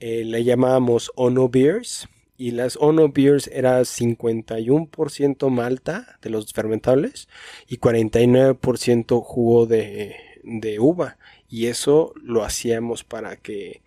[0.00, 2.08] eh, le llamábamos Ono Beers,
[2.38, 7.28] y las Ono Beers era 51% malta de los fermentables
[7.66, 11.18] y 49% jugo de, de uva,
[11.50, 13.82] y eso lo hacíamos para que,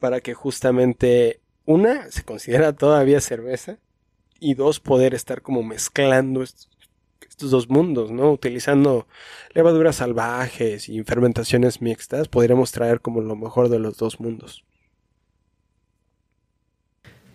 [0.00, 3.78] para que justamente, una, se considera todavía cerveza,
[4.40, 6.70] y dos, poder estar como mezclando estos
[7.40, 8.32] estos dos mundos, ¿no?
[8.32, 9.06] Utilizando
[9.54, 14.64] levaduras salvajes y fermentaciones mixtas, podríamos traer como lo mejor de los dos mundos.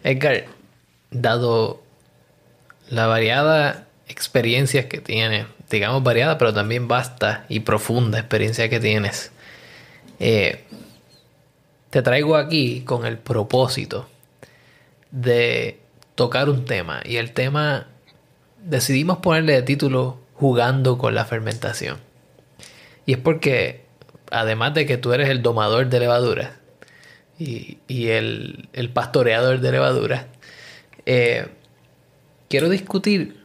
[0.05, 0.45] Edgar,
[1.09, 1.81] dado
[2.91, 9.31] la variada experiencias que tienes, digamos variada, pero también vasta y profunda experiencia que tienes,
[10.19, 10.63] eh,
[11.89, 14.07] te traigo aquí con el propósito
[15.09, 15.79] de
[16.13, 17.01] tocar un tema.
[17.03, 17.87] Y el tema
[18.63, 21.97] decidimos ponerle de título Jugando con la fermentación.
[23.07, 23.85] Y es porque,
[24.29, 26.51] además de que tú eres el domador de levaduras
[27.37, 30.25] y, el, pastoreador de levaduras,
[31.05, 31.47] eh,
[32.49, 33.43] quiero discutir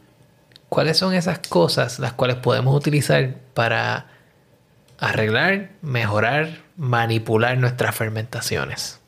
[0.69, 4.07] cuáles son esas cosas las cuales podemos utilizar para
[4.99, 8.99] arreglar, mejorar, manipular nuestras fermentaciones.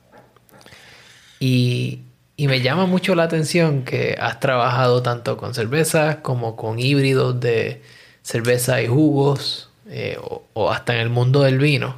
[1.39, 1.99] Y
[2.37, 7.81] me llama mucho la atención que has trabajado tanto con cervezas como con híbridos de
[8.21, 10.17] cerveza y jugos eh,
[10.53, 11.95] o, hasta en el mundo del vino.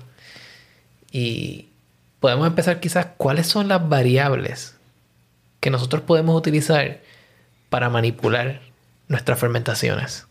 [1.12, 1.70] Y
[2.26, 4.74] podemos empezar quizás cuáles son las variables
[5.60, 7.02] que nosotros podemos utilizar
[7.70, 8.62] para manipular
[9.08, 10.26] nuestras fermentaciones.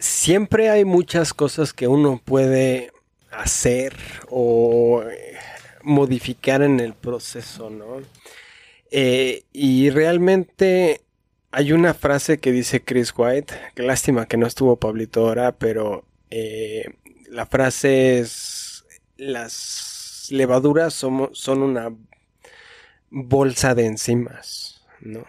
[0.00, 2.90] Siempre hay muchas cosas que uno puede
[3.30, 3.94] hacer
[4.28, 5.04] o
[5.84, 8.02] modificar en el proceso, ¿no?
[8.90, 11.02] Eh, y realmente
[11.52, 16.02] hay una frase que dice Chris White, que lástima que no estuvo Pablito ahora, pero
[16.30, 16.96] eh,
[17.28, 18.84] la frase es,
[19.16, 19.89] las
[20.30, 21.94] levaduras son, son una
[23.10, 25.24] bolsa de enzimas, ¿no?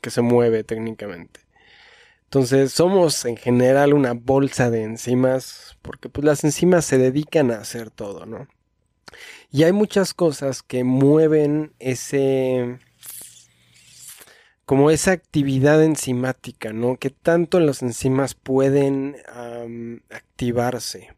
[0.00, 1.40] Que se mueve técnicamente.
[2.24, 7.58] Entonces somos en general una bolsa de enzimas porque pues las enzimas se dedican a
[7.58, 8.48] hacer todo, ¿no?
[9.50, 12.78] Y hay muchas cosas que mueven ese
[14.66, 16.98] como esa actividad enzimática, ¿no?
[16.98, 19.16] Que tanto las enzimas pueden
[20.10, 21.16] activarse.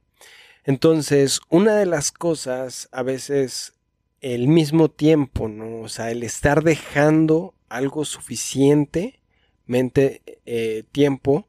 [0.71, 3.75] Entonces, una de las cosas, a veces,
[4.21, 5.81] el mismo tiempo, ¿no?
[5.81, 11.49] O sea, el estar dejando algo suficientemente eh, tiempo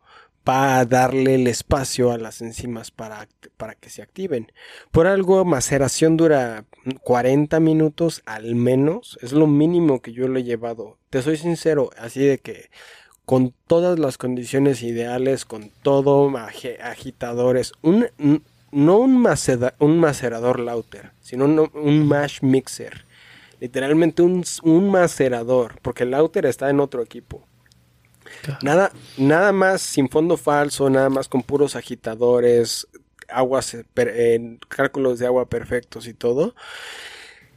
[0.50, 4.52] va a darle el espacio a las enzimas para, para que se activen.
[4.90, 6.66] Por algo, maceración dura
[7.04, 9.20] 40 minutos al menos.
[9.22, 10.98] Es lo mínimo que yo le he llevado.
[11.12, 12.72] Te soy sincero, así de que
[13.26, 16.28] con todas las condiciones ideales, con todo
[16.82, 18.08] agitadores, un,
[18.72, 19.26] no un,
[19.80, 23.06] un macerador Lauter, sino un, mash mixer.
[23.60, 27.46] Literalmente un, un macerador, porque el Lauter está en otro equipo
[28.62, 32.88] Nada, nada más sin fondo falso, nada más con puros agitadores,
[33.28, 36.56] aguas, eh, cálculos de agua perfectos y todo.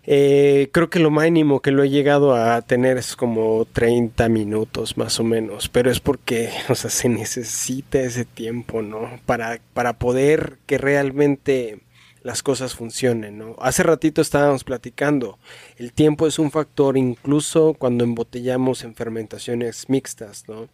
[0.06, 4.96] Eh, creo que lo mínimo que lo he llegado a tener es como 30 minutos
[4.98, 9.18] más o menos, pero es porque, o sea, se necesita ese tiempo, ¿no?
[9.26, 11.80] Para, para poder que realmente
[12.22, 13.54] las cosas funcionen, ¿no?
[13.60, 15.38] Hace ratito estábamos platicando,
[15.76, 20.68] el tiempo es un factor incluso cuando embotellamos en fermentaciones mixtas, ¿no?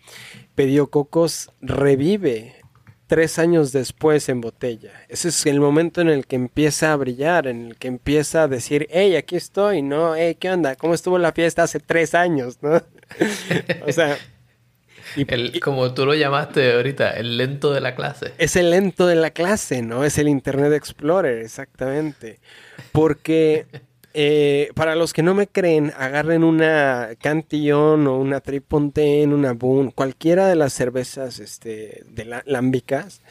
[0.90, 2.54] Cocos revive
[3.10, 4.92] tres años después en botella.
[5.08, 8.48] Ese es el momento en el que empieza a brillar, en el que empieza a
[8.48, 10.14] decir, hey, aquí estoy, ¿no?
[10.14, 10.76] Hey, ¿qué onda?
[10.76, 12.80] ¿Cómo estuvo la fiesta hace tres años, no?
[13.86, 14.16] o sea...
[15.16, 18.32] Y, como tú lo llamaste ahorita, el lento de la clase.
[18.38, 20.04] Es el lento de la clase, ¿no?
[20.04, 22.38] Es el Internet Explorer, exactamente.
[22.92, 23.66] Porque
[24.12, 29.92] eh, para los que no me creen, agarren una Cantillon o una Tripontaine, una Boone,
[29.92, 33.22] cualquiera de las cervezas este, de la, lámbicas,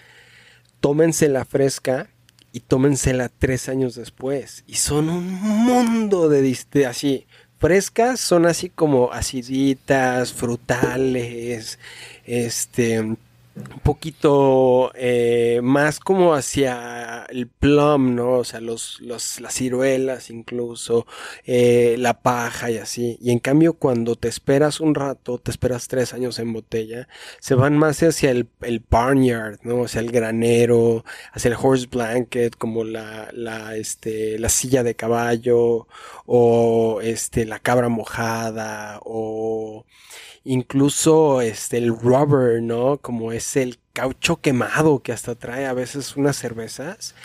[0.80, 2.10] tómensela fresca
[2.54, 4.64] y tómensela tres años después.
[4.68, 7.28] Y son un mundo de, de así.
[7.58, 11.78] Frescas son así como aciditas, frutales,
[12.24, 13.18] este
[13.60, 18.38] un poquito eh, más como hacia el plum, ¿no?
[18.40, 21.06] O sea, los, los, las ciruelas incluso,
[21.46, 23.18] eh, la paja y así.
[23.22, 27.08] Y en cambio, cuando te esperas un rato, te esperas tres años en botella,
[27.40, 29.84] se van más hacia el, el barnyard, ¿no?
[29.86, 35.88] Hacia el granero, hacia el horse blanket, como la, la, este, la silla de caballo,
[36.26, 39.86] o este, la cabra mojada, o
[40.44, 42.98] incluso este el rubber, ¿no?
[42.98, 47.16] Como es el caucho quemado que hasta trae a veces unas cervezas.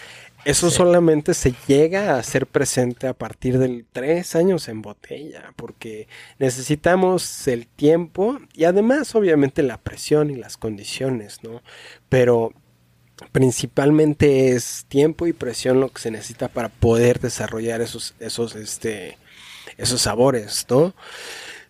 [0.44, 6.07] Eso solamente se llega a hacer presente a partir de tres años en botella, porque
[6.38, 11.62] necesitamos el tiempo y además obviamente la presión y las condiciones, ¿no?
[12.11, 12.53] Pero
[13.33, 19.16] principalmente es tiempo y presión lo que se necesita para poder desarrollar esos, esos, este,
[19.79, 20.94] esos sabores, ¿no?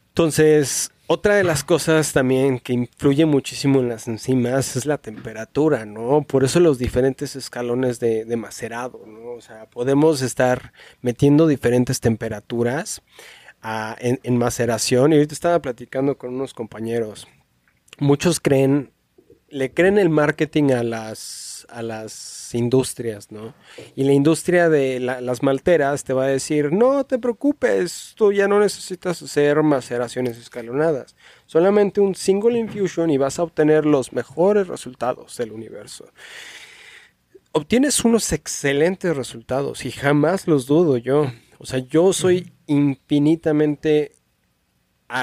[0.08, 5.84] Entonces, otra de las cosas también que influye muchísimo en las enzimas es la temperatura,
[5.84, 6.22] ¿no?
[6.22, 9.32] Por eso los diferentes escalones de, macerado, ¿no?
[9.32, 13.02] O sea, podemos estar metiendo diferentes temperaturas
[13.62, 15.12] ah, en, en maceración.
[15.12, 17.28] Y ahorita estaba platicando con unos compañeros.
[17.98, 18.90] Muchos creen,
[19.48, 23.54] le creen el marketing a las a las industrias, ¿no?
[23.96, 28.48] Y la industria de las malteras te va a decir, no te preocupes, tú ya
[28.48, 34.68] no necesitas hacer maceraciones escalonadas, solamente un single infusion y vas a obtener los mejores
[34.68, 36.06] resultados del universo.
[37.52, 41.30] Obtienes unos excelentes resultados y jamás los dudo yo.
[41.58, 44.13] O sea, yo soy infinitamente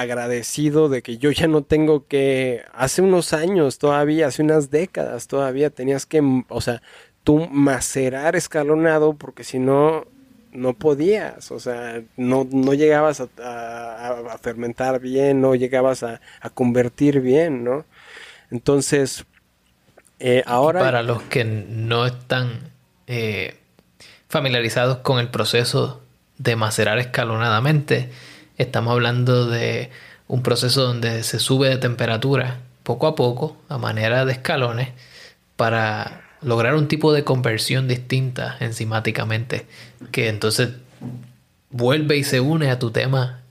[0.00, 5.26] agradecido de que yo ya no tengo que, hace unos años todavía, hace unas décadas
[5.26, 6.80] todavía tenías que, o sea,
[7.24, 10.06] tú macerar escalonado porque si no,
[10.50, 16.20] no podías, o sea, no, no llegabas a, fermentar bien, no llegabas a,
[16.54, 17.84] convertir bien, ¿no?
[18.50, 19.26] Entonces,
[20.20, 20.80] eh, ahora...
[20.80, 22.60] para los que no están
[23.08, 23.58] eh,
[24.30, 26.00] familiarizados con el proceso
[26.38, 28.08] de macerar escalonadamente,
[28.58, 29.90] Estamos hablando de
[30.28, 34.88] un proceso donde se sube de temperatura poco a poco, a manera de escalones,
[35.56, 39.66] para lograr un tipo de conversión distinta enzimáticamente,
[40.10, 40.70] que entonces
[41.70, 43.41] vuelve y se une a tu tema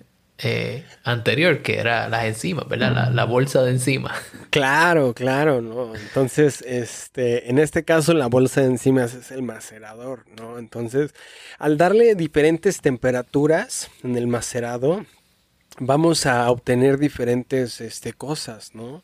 [0.43, 3.11] eh, anterior, que era las enzimas, ¿verdad?
[3.11, 4.13] La, bolsa de enzimas.
[4.51, 5.95] Claro, claro, ¿no?
[5.95, 10.59] Entonces, este, en este caso, la bolsa de enzimas es el macerador, ¿no?
[10.59, 11.13] Entonces,
[11.57, 15.05] al darle diferentes temperaturas en el macerado,
[15.79, 19.03] vamos a obtener diferentes este, cosas, ¿no?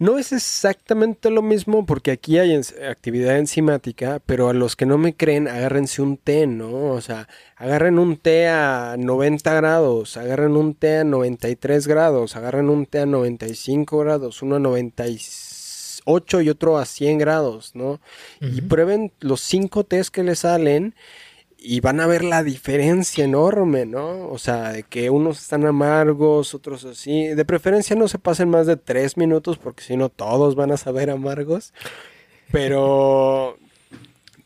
[0.00, 2.58] No es exactamente lo mismo porque aquí hay
[2.88, 6.92] actividad enzimática, pero a los que no me creen, agárrense un té, ¿no?
[6.92, 12.70] O sea, agarren un té a 90 grados, agarren un té a 93 grados, agarren
[12.70, 18.00] un té a 95 grados, uno a 98 y otro a 100 grados, ¿no?
[18.40, 20.94] Y prueben los cinco tés que les salen
[21.62, 24.28] y van a ver la diferencia enorme, ¿no?
[24.28, 27.28] O sea, de que unos están amargos, otros así.
[27.28, 30.78] De preferencia no se pasen más de tres minutos porque si no todos van a
[30.78, 31.74] saber amargos.
[32.50, 33.58] Pero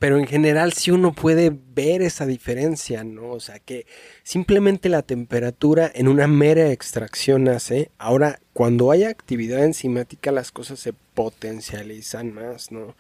[0.05, 3.31] pero en general sí uno puede ver esa diferencia, ¿no?
[3.31, 3.87] O sea que
[4.23, 7.91] simplemente la temperatura en una mera extracción hace.
[7.97, 12.95] Ahora, cuando hay actividad enzimática, las cosas se potencializan más, ¿no?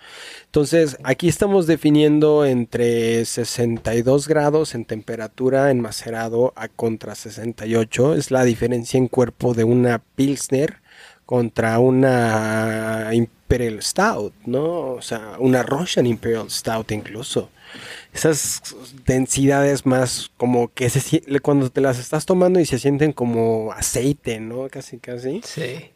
[0.47, 8.15] Entonces, aquí estamos definiendo entre 62 grados en temperatura en macerado a contra 68.
[8.15, 10.81] Es la diferencia en cuerpo de una Pilsner
[11.27, 13.11] contra una
[13.55, 14.93] Imperial Stout, ¿no?
[14.93, 17.51] O sea, una Russian Imperial Stout incluso.
[18.13, 18.63] Esas
[19.05, 24.41] densidades más como que se, cuando te las estás tomando y se sienten como aceite,
[24.41, 24.69] ¿no?
[24.69, 25.41] Casi, casi.
[25.45, 25.91] Sí.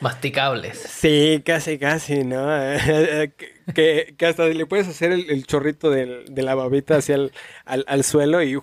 [0.00, 0.78] Masticables.
[0.78, 2.46] Sí, casi, casi, ¿no?
[3.74, 7.32] que, que, hasta le puedes hacer el, chorrito de la babita hacia el
[7.64, 8.58] al, suelo y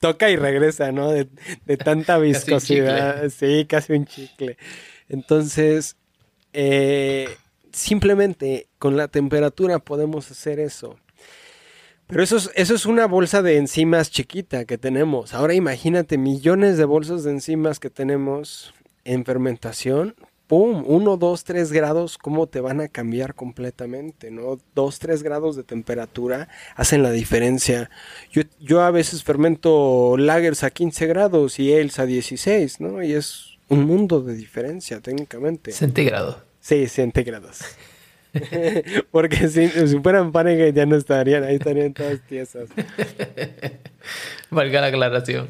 [0.00, 1.10] toca y regresa, ¿no?
[1.10, 1.28] De,
[1.64, 3.28] de tanta viscosidad.
[3.30, 4.56] sí, casi un chicle.
[5.08, 5.96] Entonces,
[6.52, 7.36] eh,
[7.76, 10.96] simplemente con la temperatura podemos hacer eso.
[12.06, 15.34] Pero eso es, eso es una bolsa de enzimas chiquita que tenemos.
[15.34, 18.72] Ahora imagínate millones de bolsas de enzimas que tenemos
[19.04, 20.14] en fermentación.
[20.46, 20.84] ¡Pum!
[20.86, 24.30] 1, 2, 3 grados, ¿cómo te van a cambiar completamente?
[24.30, 24.58] ¿No?
[24.76, 27.90] 2, 3 grados de temperatura hacen la diferencia.
[28.30, 33.02] Yo, yo a veces fermento lagers a 15 grados y ales a 16, ¿no?
[33.02, 35.72] Y es un mundo de diferencia técnicamente.
[35.72, 36.45] Centígrado.
[36.66, 37.60] 6 centígrados.
[39.12, 42.68] Porque si, si fueran Fahrenheit ya no estarían, ahí estarían todas tiesas.
[44.50, 45.48] Valga la aclaración.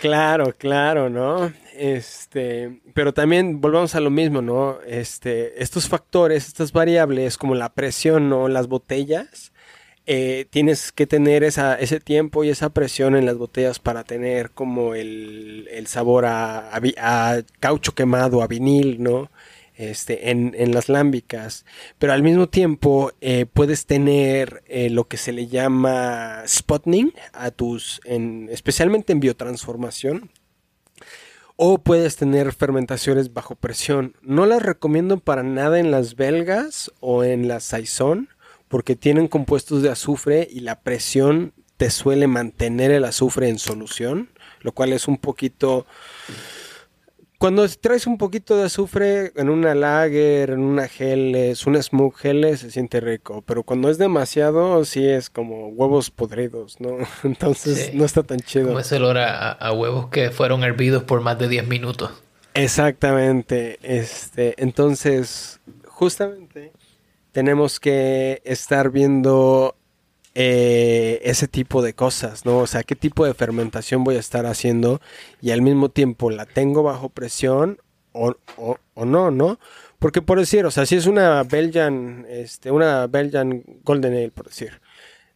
[0.00, 1.52] Claro, claro, ¿no?
[1.76, 4.78] Este, pero también volvamos a lo mismo, ¿no?
[4.86, 8.48] Este, estos factores, estas variables, como la presión ¿no?
[8.48, 9.52] las botellas,
[10.06, 14.50] eh, tienes que tener esa, ese tiempo y esa presión en las botellas para tener
[14.50, 19.30] como el, el sabor a, a, caucho quemado, a vinil, ¿no?
[19.76, 21.64] Este, en, las lámbicas,
[21.98, 27.50] pero al mismo tiempo eh, puedes tener eh, lo que se le llama spotting a
[27.50, 30.30] tus, en, especialmente en biotransformación,
[31.56, 34.16] o puedes tener fermentaciones bajo presión.
[34.22, 38.28] No las recomiendo para nada en las belgas o en la saison,
[38.68, 44.30] porque tienen compuestos de azufre y la presión te suele mantener el azufre en solución,
[44.60, 45.86] lo cual es un poquito
[47.44, 52.60] cuando traes un poquito de azufre en una lager, en una geles, una smoke geles,
[52.60, 53.44] se siente rico.
[53.46, 56.96] Pero cuando es demasiado, sí es como huevos podridos, ¿no?
[57.22, 57.98] Entonces sí.
[57.98, 58.68] no está tan chido.
[58.68, 62.12] Como ese olor a, a, huevos que fueron hervidos por más de 10 minutos.
[62.54, 63.78] Exactamente.
[63.82, 66.72] Este, entonces, justamente
[67.32, 69.76] tenemos que estar viendo
[70.34, 72.58] eh, ese tipo de cosas, ¿no?
[72.58, 75.00] O sea, qué tipo de fermentación voy a estar haciendo
[75.40, 77.78] y al mismo tiempo la tengo bajo presión
[78.12, 79.58] o, o, o no, ¿no?
[79.98, 84.46] Porque por decir, o sea, si es una Belgian, este, una Belgian Golden Ale, por
[84.46, 84.80] decir,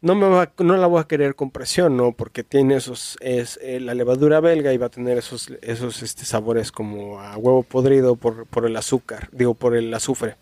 [0.01, 2.13] no, me va, no la voy a querer con presión, ¿no?
[2.13, 6.25] Porque tiene esos, es eh, la levadura belga y va a tener esos, esos este,
[6.25, 10.37] sabores como a huevo podrido por, por el azúcar, digo, por el azufre.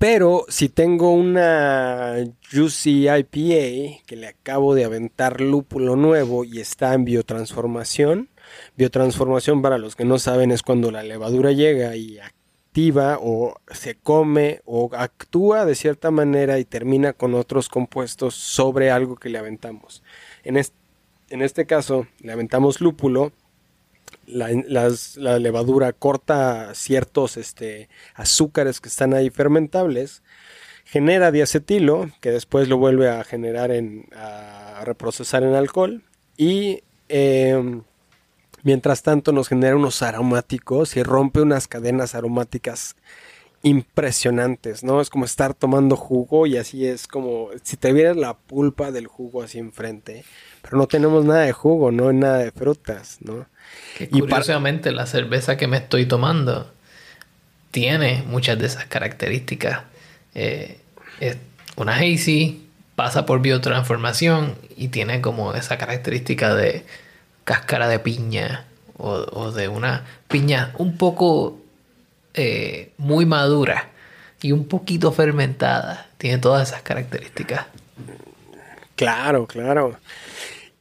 [0.00, 2.14] Pero si tengo una
[2.50, 8.30] Juicy IPA que le acabo de aventar lúpulo nuevo y está en biotransformación,
[8.78, 13.94] biotransformación para los que no saben es cuando la levadura llega y activa o se
[13.94, 19.36] come o actúa de cierta manera y termina con otros compuestos sobre algo que le
[19.36, 20.02] aventamos.
[20.44, 20.78] En este,
[21.28, 23.32] en este caso le aventamos lúpulo
[24.32, 30.22] la, las, la, levadura corta ciertos este, azúcares que están ahí fermentables,
[30.84, 36.02] genera diacetilo, que después lo vuelve a generar en, a reprocesar en alcohol,
[36.36, 37.82] y eh,
[38.62, 42.96] mientras tanto nos genera unos aromáticos y rompe unas cadenas aromáticas
[43.62, 45.00] impresionantes, ¿no?
[45.00, 49.06] Es como estar tomando jugo y así es como si te vieras la pulpa del
[49.06, 50.24] jugo así enfrente,
[50.62, 53.46] pero no tenemos nada de jugo, no nada de frutas, ¿no?
[53.98, 56.72] Que curiosamente la cerveza que me estoy tomando
[57.70, 59.82] tiene muchas de esas características.
[60.34, 60.78] Eh,
[61.20, 61.36] es
[61.76, 66.84] una hazy, pasa por biotransformación y tiene como esa característica de
[67.44, 68.64] cáscara de piña
[68.96, 71.59] o, o de una piña un poco
[72.34, 73.90] eh, muy madura
[74.42, 76.08] y un poquito fermentada.
[76.18, 77.66] Tiene todas esas características.
[78.96, 79.96] Claro, claro.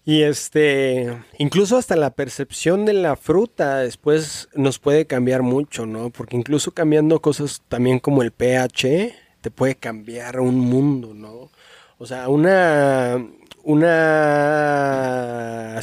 [0.05, 6.09] Y este, incluso hasta la percepción de la fruta después nos puede cambiar mucho, ¿no?
[6.09, 11.51] Porque incluso cambiando cosas también como el pH, te puede cambiar un mundo, ¿no?
[11.99, 13.23] O sea, una,
[13.69, 14.89] una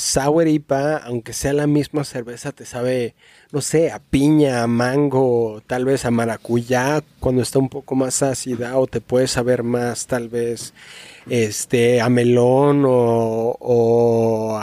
[0.00, 3.14] sour IPA, aunque sea la misma cerveza, te sabe,
[3.52, 8.24] no sé, a piña, a mango, tal vez a maracuyá cuando está un poco más
[8.24, 10.74] ácida, o te puede saber más, tal vez,
[11.30, 14.60] este, a melón o, o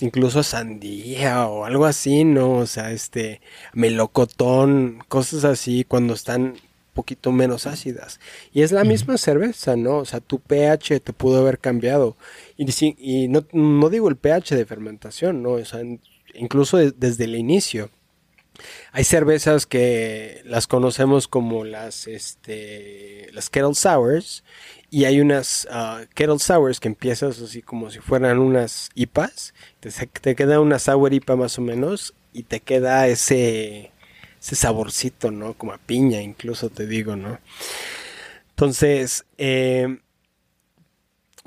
[0.00, 2.52] incluso a sandía o algo así, ¿no?
[2.52, 3.42] O sea, este,
[3.74, 6.54] melocotón, cosas así cuando están
[6.92, 8.20] poquito menos ácidas.
[8.52, 9.98] Y es la misma cerveza, ¿no?
[9.98, 12.16] O sea, tu pH te pudo haber cambiado.
[12.56, 12.66] Y,
[12.98, 15.52] y no, no, digo el pH de fermentación, ¿no?
[15.52, 15.80] O sea,
[16.34, 17.90] incluso de, desde el inicio.
[18.92, 24.44] Hay cervezas que las conocemos como las, este, las Kettle Sours
[24.90, 29.54] y hay unas uh, Kettle Sours que empiezas así como si fueran unas IPAs.
[29.80, 33.92] Te, te queda una Sour IPA más o menos y te queda ese,
[34.42, 35.54] ese saborcito, ¿no?
[35.54, 37.38] Como a piña incluso te digo, ¿no?
[38.50, 39.98] Entonces, eh,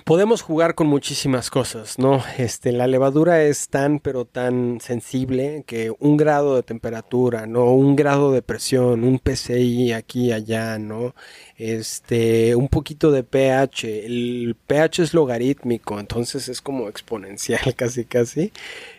[0.05, 2.23] podemos jugar con muchísimas cosas, ¿no?
[2.37, 7.73] Este, la levadura es tan, pero tan sensible que un grado de temperatura, ¿no?
[7.73, 11.15] Un grado de presión, un PCI aquí allá, ¿no?
[11.57, 14.05] Este, un poquito de pH.
[14.05, 18.53] El pH es logarítmico, entonces es como exponencial casi, casi.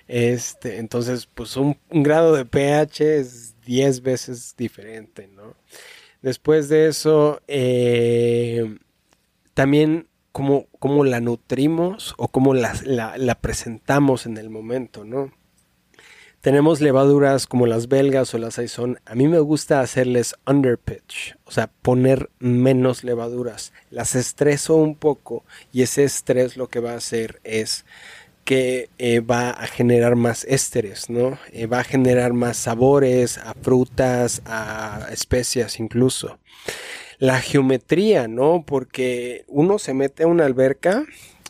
[0.08, 5.54] Este, entonces, pues un, un grado de pH es 10 veces diferente, ¿no?
[6.22, 8.78] Después de eso, eh,
[9.52, 15.32] también cómo, la nutrimos o cómo la, la, presentamos en el momento, ¿no?
[16.40, 19.00] Tenemos levaduras como las belgas o las saison.
[19.04, 23.72] A mí me gusta hacerles underpitch, o sea, poner menos levaduras.
[23.90, 27.84] Las estreso un poco y ese estrés lo que va a hacer es
[28.46, 31.36] que eh, va a generar más ésteres, ¿no?
[31.52, 36.38] Eh, va a generar más sabores a frutas, a especias incluso
[37.18, 38.64] la geometría, ¿no?
[38.64, 41.04] Porque uno se mete a una alberca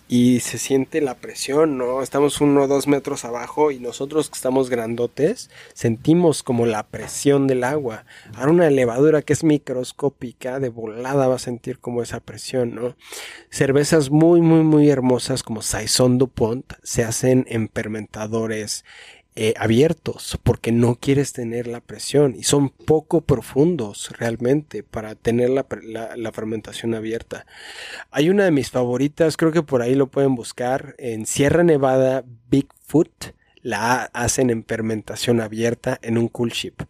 [0.09, 2.03] y se siente la presión, ¿no?
[2.03, 7.47] Estamos uno o dos metros abajo y nosotros que estamos grandotes sentimos como la presión
[7.47, 8.05] del agua.
[8.35, 12.97] Ahora una elevadura que es microscópica de volada va a sentir como esa presión, ¿no?
[13.51, 18.85] Cervezas muy, muy, muy hermosas como Saison Dupont se hacen en fermentadores
[19.39, 25.51] eh, abiertos porque no quieres tener la presión y son poco profundos realmente para tener
[25.51, 25.67] la,
[26.17, 27.45] la, fermentación abierta.
[28.11, 32.25] Hay una de mis favoritas, creo que por ahí lo pueden buscar, en Sierra Nevada
[32.49, 36.85] Bigfoot, la hacen en fermentación abierta en un cool ship.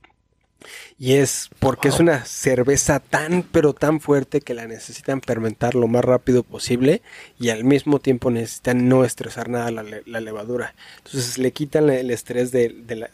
[0.99, 5.89] Y es porque es una cerveza tan pero tan fuerte que la necesitan fermentar lo
[5.89, 7.03] más rápido posible
[7.39, 10.75] y al mismo tiempo necesitan no estresar nada la, la levadura.
[10.99, 13.11] Entonces le quitan el estrés de, la,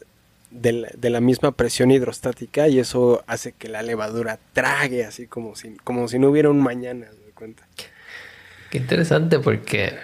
[0.51, 5.77] de, la, misma presión hidrostática y eso hace que la levadura trague así como si,
[5.85, 7.07] como si no hubiera un mañana.
[7.27, 7.67] ¿me cuenta?
[8.71, 9.95] Qué interesante porque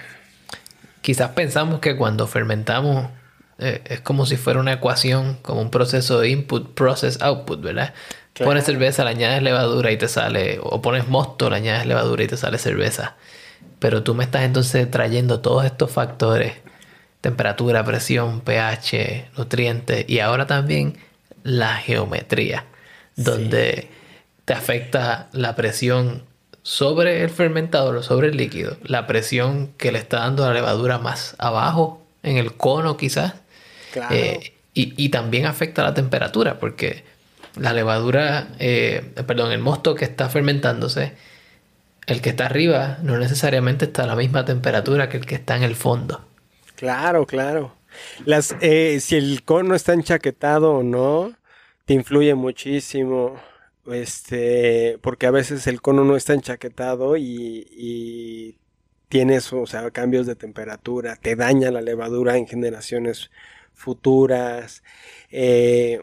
[1.00, 3.10] quizás pensamos que cuando fermentamos
[3.58, 7.92] eh, es como si fuera una ecuación, como un proceso de input, process, output, ¿verdad?
[8.34, 12.28] Pones cerveza, le añades levadura y te sale, o pones mosto, le añades levadura y
[12.28, 13.16] te sale cerveza.
[13.80, 16.54] Pero tú me estás entonces trayendo todos estos factores,
[17.20, 20.98] temperatura, presión, pH, nutrientes y ahora también
[21.42, 22.64] la geometría,
[23.16, 23.90] donde
[24.44, 26.22] te afecta la presión
[26.62, 30.98] sobre el fermentador o sobre el líquido, la presión que le está dando la levadura
[30.98, 33.34] más abajo, en el cono quizás,
[34.10, 37.02] eh, y, también afecta la temperatura, porque
[37.56, 41.14] la levadura, eh, perdón, el mosto que está fermentándose,
[42.06, 45.56] el que está arriba no necesariamente está a la misma temperatura que el que está
[45.56, 46.24] en el fondo.
[46.76, 47.74] Claro, claro.
[48.24, 51.34] Las, eh, si el cono está enchaquetado o no,
[51.84, 53.36] te influye muchísimo.
[53.90, 58.58] Este, porque a veces el cono no está enchaquetado y, y
[59.08, 63.30] tienes, o sea, cambios de temperatura, te daña la levadura en generaciones
[63.78, 64.82] futuras,
[65.30, 66.00] eh,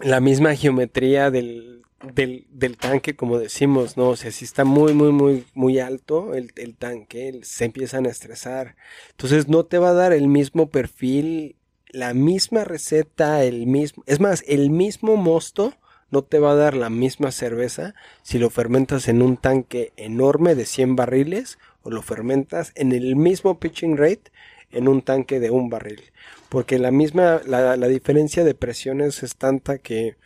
[0.00, 1.82] la misma geometría del,
[2.14, 4.10] del, tanque, como decimos, ¿no?
[4.10, 8.76] O sea, si está muy, muy, muy, muy alto el, tanque, se empiezan a estresar.
[9.10, 11.56] Entonces no te va a dar el mismo perfil,
[11.88, 15.74] la misma receta, el mismo, es más, el mismo mosto
[16.10, 20.54] no te va a dar la misma cerveza si lo fermentas en un tanque enorme
[20.54, 24.30] de 100 barriles o lo fermentas en el mismo pitching rate
[24.70, 26.02] en un tanque de un barril.
[26.48, 30.16] Porque la misma, la, diferencia de presiones es tanta que,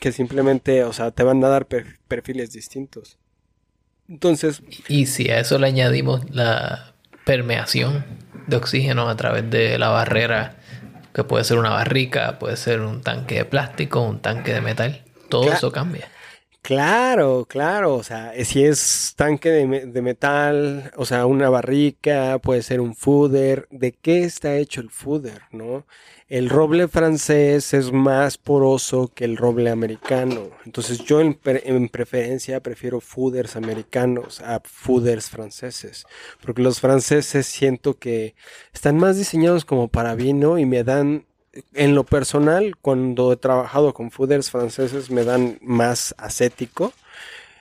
[0.00, 3.18] que simplemente, o sea, te van a dar perfiles distintos.
[4.08, 4.62] Entonces...
[4.88, 6.94] Y si a eso le añadimos la
[7.24, 8.04] permeación
[8.46, 10.56] de oxígeno a través de la barrera,
[11.14, 15.04] que puede ser una barrica, puede ser un tanque de plástico, un tanque de metal,
[15.28, 16.08] todo eso cambia.
[16.62, 22.80] Claro, claro, o sea, si es tanque de, metal, o sea, una barrica, puede ser
[22.80, 25.86] un fooder, ¿de qué está hecho el fooder, no?
[26.28, 32.60] El roble francés es más poroso que el roble americano, entonces yo en, en preferencia
[32.60, 36.04] prefiero fooders americanos a fooders franceses,
[36.42, 38.34] porque los franceses siento que
[38.72, 41.24] están más diseñados como para vino y me dan
[41.74, 46.92] en lo personal, cuando he trabajado con fooders franceses, me dan más acético,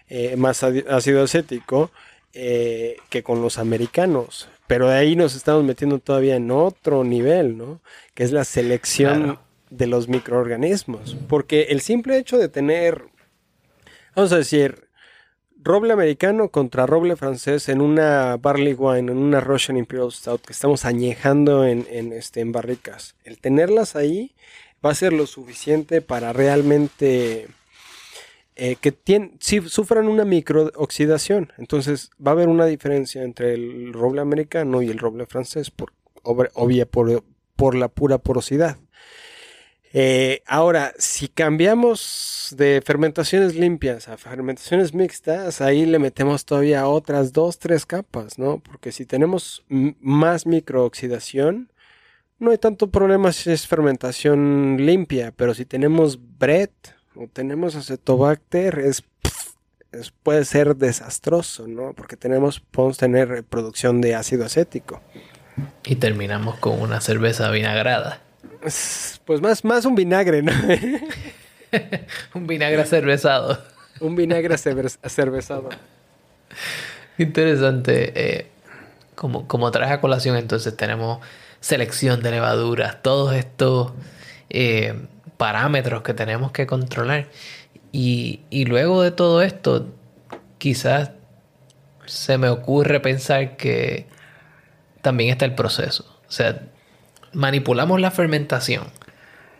[0.08, 1.92] eh, más ácido acético
[2.34, 4.50] eh, que con los americanos.
[4.68, 7.82] Pero de ahí nos estamos metiendo todavía en otro nivel, ¿no?
[8.14, 9.40] Que es la selección
[9.72, 11.18] de los microorganismos.
[11.28, 13.06] Porque el simple hecho de tener,
[14.16, 14.89] vamos a decir,
[15.62, 20.54] roble americano contra roble francés en una barley wine, en una Russian Imperial Stout que
[20.54, 23.16] estamos añejando en, este, en barricas.
[23.24, 24.36] El tenerlas ahí
[24.86, 27.48] va a ser lo suficiente para realmente
[28.56, 28.96] eh, que
[29.40, 31.52] sufran una microoxidación.
[31.58, 35.92] Entonces va a haber una diferencia entre el roble americano y el roble francés, por,
[36.24, 37.24] obvia por,
[37.56, 38.78] por la pura porosidad.
[39.92, 47.34] Eh, ahora, si cambiamos de fermentaciones limpias a fermentaciones mixtas, ahí le metemos todavía otras
[47.34, 48.60] dos, tres capas, ¿no?
[48.60, 51.72] Porque si tenemos más microoxidación,
[52.38, 56.72] no hay tanto problema si es fermentación limpia, pero si tenemos Brett
[57.16, 59.04] o tenemos acetobacter, es,
[60.22, 61.94] puede ser desastroso, ¿no?
[61.94, 65.02] Porque tenemos, podemos tener producción de ácido acético.
[65.84, 68.22] Y terminamos con una cerveza vinagrada.
[68.62, 70.52] Pues más, más un vinagre, ¿no?
[72.34, 73.64] un vinagre cervezado.
[74.00, 75.70] un vinagre cervezado.
[77.18, 78.12] Interesante.
[78.16, 78.48] Eh,
[79.16, 81.20] como, como traje a colación, entonces tenemos
[81.60, 83.92] selección de levaduras, todos estos
[84.50, 85.08] eh,
[85.38, 87.28] parámetros que tenemos que controlar.
[87.92, 89.88] Y, y luego de todo esto,
[90.58, 91.12] quizás
[92.06, 94.08] se me ocurre pensar que
[95.02, 96.06] también está el proceso.
[96.28, 96.62] O sea,
[97.34, 98.84] manipulamos la fermentación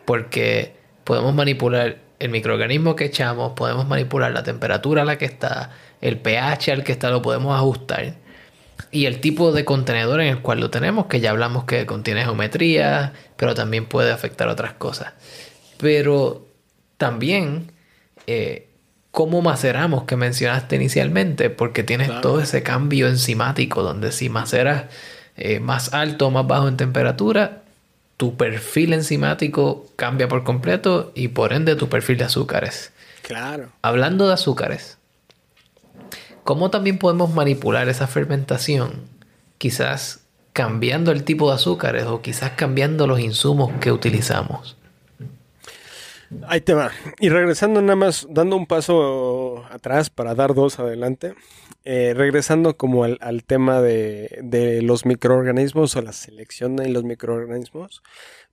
[0.04, 5.70] porque podemos manipular el microorganismo que echamos, podemos manipular la temperatura a la que está,
[6.00, 8.14] el pH al que está, lo podemos ajustar.
[8.90, 12.24] Y el tipo de contenedor en el cual lo tenemos, que ya hablamos que contiene
[12.24, 15.12] geometría, pero también puede afectar otras cosas.
[15.78, 16.46] Pero
[16.98, 17.72] también
[18.26, 18.68] eh,
[19.12, 24.84] cómo maceramos que mencionaste inicialmente, porque tienes todo ese cambio enzimático donde si maceras
[25.36, 27.59] eh, más alto o más bajo en temperatura,
[28.20, 32.92] tu perfil enzimático cambia por completo y por ende tu perfil de azúcares.
[33.22, 33.70] Claro.
[33.80, 34.98] Hablando de azúcares,
[36.44, 39.06] ¿cómo también podemos manipular esa fermentación?
[39.56, 44.76] Quizás cambiando el tipo de azúcares o quizás cambiando los insumos que utilizamos.
[46.46, 46.90] Ahí te va.
[47.20, 51.32] Y regresando nada más, dando un paso atrás para dar dos adelante,
[51.84, 58.02] eh, regresando como al, tema de, los microorganismos o la selección de los microorganismos,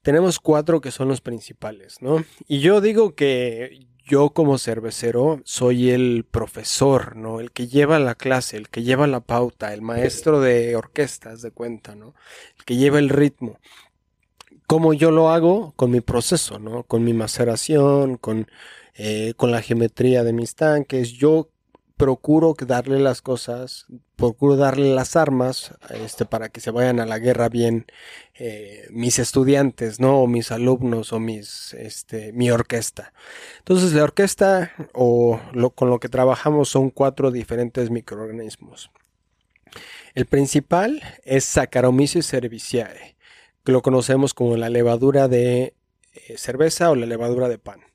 [0.01, 2.23] tenemos cuatro que son los principales, ¿no?
[2.47, 7.41] Y yo digo que yo como cervecero soy el profesor, ¿no?
[7.41, 11.51] El que lleva la clase, el que lleva la pauta, el maestro de orquestas de
[11.51, 12.15] cuenta, ¿no?
[12.57, 13.59] El que lleva el ritmo
[14.67, 16.83] cómo yo lo hago con mi proceso, ¿no?
[16.83, 18.47] Con mi maceración, con,
[18.95, 21.13] eh, con la geometría de mis tanques.
[21.13, 21.49] Yo
[21.97, 27.17] procuro darle las cosas, procuro darle las armas este, para que se vayan a la
[27.17, 27.87] guerra bien
[28.35, 30.19] eh, mis estudiantes, ¿no?
[30.19, 33.13] O mis alumnos o mis, este, mi orquesta.
[33.57, 38.91] Entonces la orquesta o lo, con lo que trabajamos son cuatro diferentes microorganismos.
[40.13, 43.17] El principal es Saccharomyces cerevisiae
[43.63, 45.73] que lo conocemos como la levadura de
[46.13, 47.86] eh, cerveza o la levadura de pan.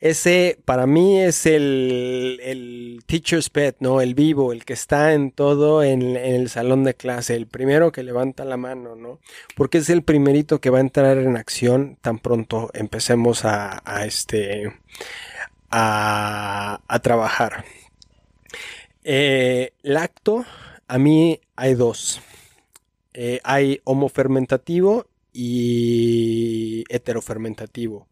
[0.00, 4.02] Ese para mí es el, el, teacher's pet, ¿no?
[4.02, 8.02] El vivo, el que está en todo en, el salón de clase, el primero que
[8.02, 9.20] levanta la mano, ¿no?
[9.56, 14.70] Porque es el primerito que va a entrar en acción tan pronto empecemos a, este,
[15.70, 17.64] a, trabajar.
[19.02, 20.44] Eh, lacto,
[20.88, 22.20] a mí hay dos.
[23.14, 28.06] Eh, hay homofermentativo y heterofermentativo.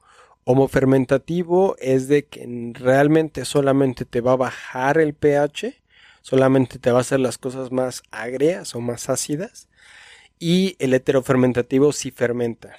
[0.44, 5.82] Homofermentativo es de que realmente solamente te va a bajar el pH,
[6.20, 9.68] solamente te va a hacer las cosas más agrias o más ácidas.
[10.38, 12.74] Y el heterofermentativo sí fermenta.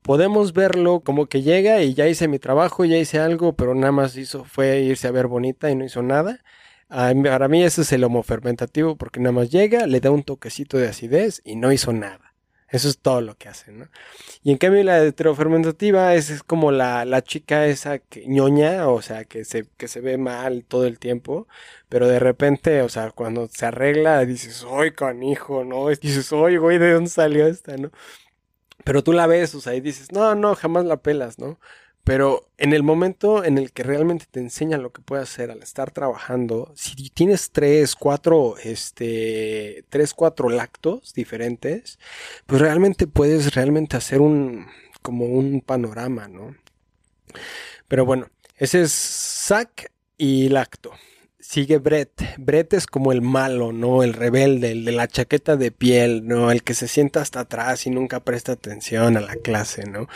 [0.00, 3.92] Podemos verlo como que llega y ya hice mi trabajo, ya hice algo, pero nada
[3.92, 6.44] más hizo fue irse a ver bonita y no hizo nada.
[6.88, 10.88] Para mí ese es el homofermentativo porque nada más llega, le da un toquecito de
[10.88, 12.25] acidez y no hizo nada.
[12.68, 13.88] Eso es todo lo que hace, ¿no?
[14.42, 19.24] Y en cambio la heterofermentativa es, como la, la, chica esa que, ñoña, o sea,
[19.24, 21.46] que se, que se ve mal todo el tiempo,
[21.88, 25.64] pero de repente, o sea, cuando se arregla, dices, ¡ay, canijo!
[25.64, 25.88] ¿no?
[25.88, 27.90] Dices, ¡ay, güey, de dónde salió esta, no!
[28.84, 31.58] Pero tú la ves, o sea, y dices, no, no, jamás la pelas, ¿no?
[32.06, 35.60] Pero en el momento en el que realmente te enseñan lo que puedes hacer al
[35.60, 41.98] estar trabajando, si tienes tres, cuatro, este, tres, cuatro lactos diferentes,
[42.46, 44.68] pues realmente puedes realmente hacer un,
[45.02, 46.54] como un panorama, ¿no?
[47.88, 50.92] Pero bueno, ese es sac y lacto.
[51.40, 52.22] Sigue Brett.
[52.38, 54.04] Brett es como el malo, ¿no?
[54.04, 56.52] El rebelde, el de la chaqueta de piel, ¿no?
[56.52, 60.06] El que se sienta hasta atrás y nunca presta atención a la clase, ¿no?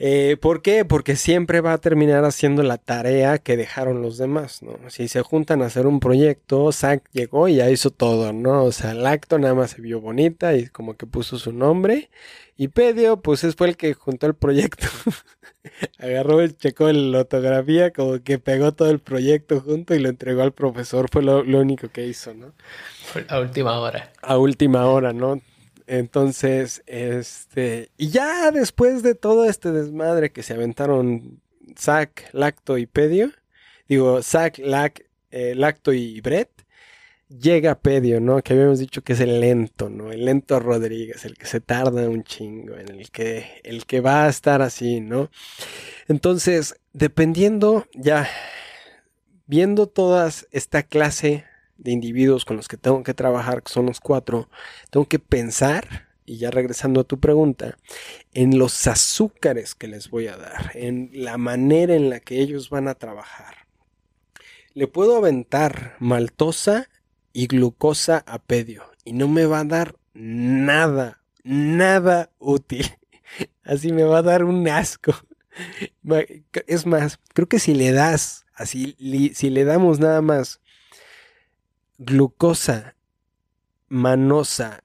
[0.00, 0.84] Eh, ¿Por qué?
[0.84, 4.78] Porque siempre va a terminar haciendo la tarea que dejaron los demás, ¿no?
[4.90, 8.62] Si se juntan a hacer un proyecto, Zack llegó y ya hizo todo, ¿no?
[8.62, 12.10] O sea, el acto nada más se vio bonita y como que puso su nombre.
[12.56, 14.86] Y Pedio, pues fue el que juntó el proyecto.
[15.98, 20.52] agarró, checó la lotografía, como que pegó todo el proyecto junto y lo entregó al
[20.52, 21.08] profesor.
[21.10, 22.52] Fue lo, único que hizo, ¿no?
[23.28, 24.12] A última hora.
[24.22, 25.40] A última hora, ¿no?
[25.88, 27.90] Entonces, este.
[27.96, 31.40] Y ya después de todo este desmadre que se aventaron
[31.78, 33.32] Zack, Lacto y Pedio,
[33.88, 36.50] digo, Zack, Lac, eh, Lacto y Brett,
[37.28, 38.42] llega Pedio, ¿no?
[38.42, 40.12] Que habíamos dicho que es el lento, ¿no?
[40.12, 44.26] El lento Rodríguez, el que se tarda un chingo, en el que, el que va
[44.26, 45.30] a estar así, ¿no?
[46.06, 48.28] Entonces, dependiendo, ya,
[49.46, 51.46] viendo todas esta clase
[51.78, 54.50] de individuos con los que tengo que trabajar, que son los cuatro,
[54.90, 57.78] tengo que pensar, y ya regresando a tu pregunta,
[58.34, 62.68] en los azúcares que les voy a dar, en la manera en la que ellos
[62.68, 63.54] van a trabajar.
[64.74, 66.88] Le puedo aventar maltosa
[67.32, 68.84] y glucosa a pedio.
[69.04, 72.86] Y no me va a dar nada, nada útil.
[73.64, 75.14] Así me va a dar un asco.
[76.68, 78.94] Es más, creo que si le das, así,
[79.34, 80.60] si le damos nada más
[81.98, 82.94] glucosa,
[83.88, 84.82] manosa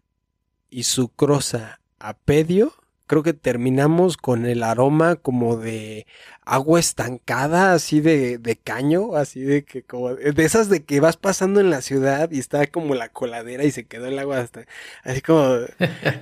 [0.70, 2.74] y sucrosa a pedio,
[3.08, 6.08] creo que terminamos con el aroma como de
[6.46, 11.18] agua estancada, así de, de caño, así de que como de esas de que vas
[11.18, 14.66] pasando en la ciudad y está como la coladera y se quedó el agua hasta
[15.04, 15.60] así como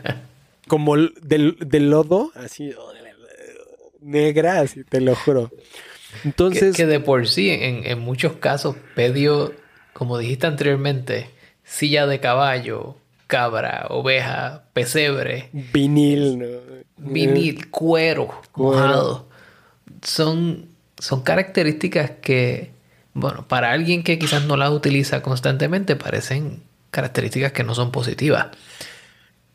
[0.68, 1.58] como del,
[1.90, 2.74] lodo, así
[4.02, 5.52] negra, así te lo juro.
[6.26, 9.54] Entonces que, de por sí en, en muchos casos pedio,
[9.94, 11.30] como dijiste anteriormente,
[11.64, 12.96] silla de caballo,
[13.28, 15.50] cabra, oveja, pesebre.
[15.54, 16.46] Vinil, ¿no?
[16.98, 19.28] Vinil, cuero, mojado.
[20.02, 20.68] Son,
[20.98, 22.72] son características que,
[23.14, 26.62] bueno, para alguien que quizás no las utiliza constantemente, parecen
[26.92, 28.48] características que no son positivas.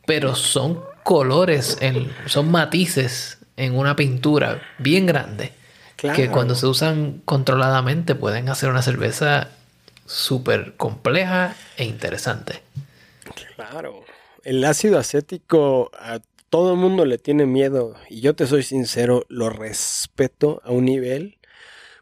[0.07, 1.79] Pero son colores,
[2.27, 5.53] son matices en una pintura bien grande.
[5.97, 9.49] Que cuando se usan controladamente pueden hacer una cerveza
[10.07, 12.63] súper compleja e interesante.
[13.55, 14.05] Claro.
[14.45, 19.25] El ácido acético a todo el mundo le tiene miedo y yo te soy sincero,
[19.29, 21.37] lo respeto a un nivel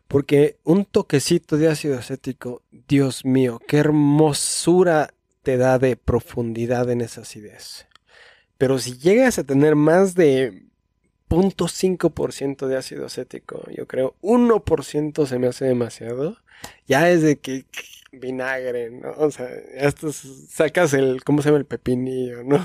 [0.09, 7.01] porque un toquecito de ácido acético, Dios mío, qué hermosura te da de profundidad en
[7.01, 7.87] esa acidez.
[8.59, 10.64] Pero si llegas a tener más de
[11.35, 16.37] 0.5% de ácido acético, yo creo 1% se me hace demasiado,
[16.87, 17.67] ya es de que
[18.13, 19.11] vinagre, ¿no?
[19.19, 19.49] O sea,
[20.49, 22.65] sacas el, ¿cómo se llama el pepinillo, no?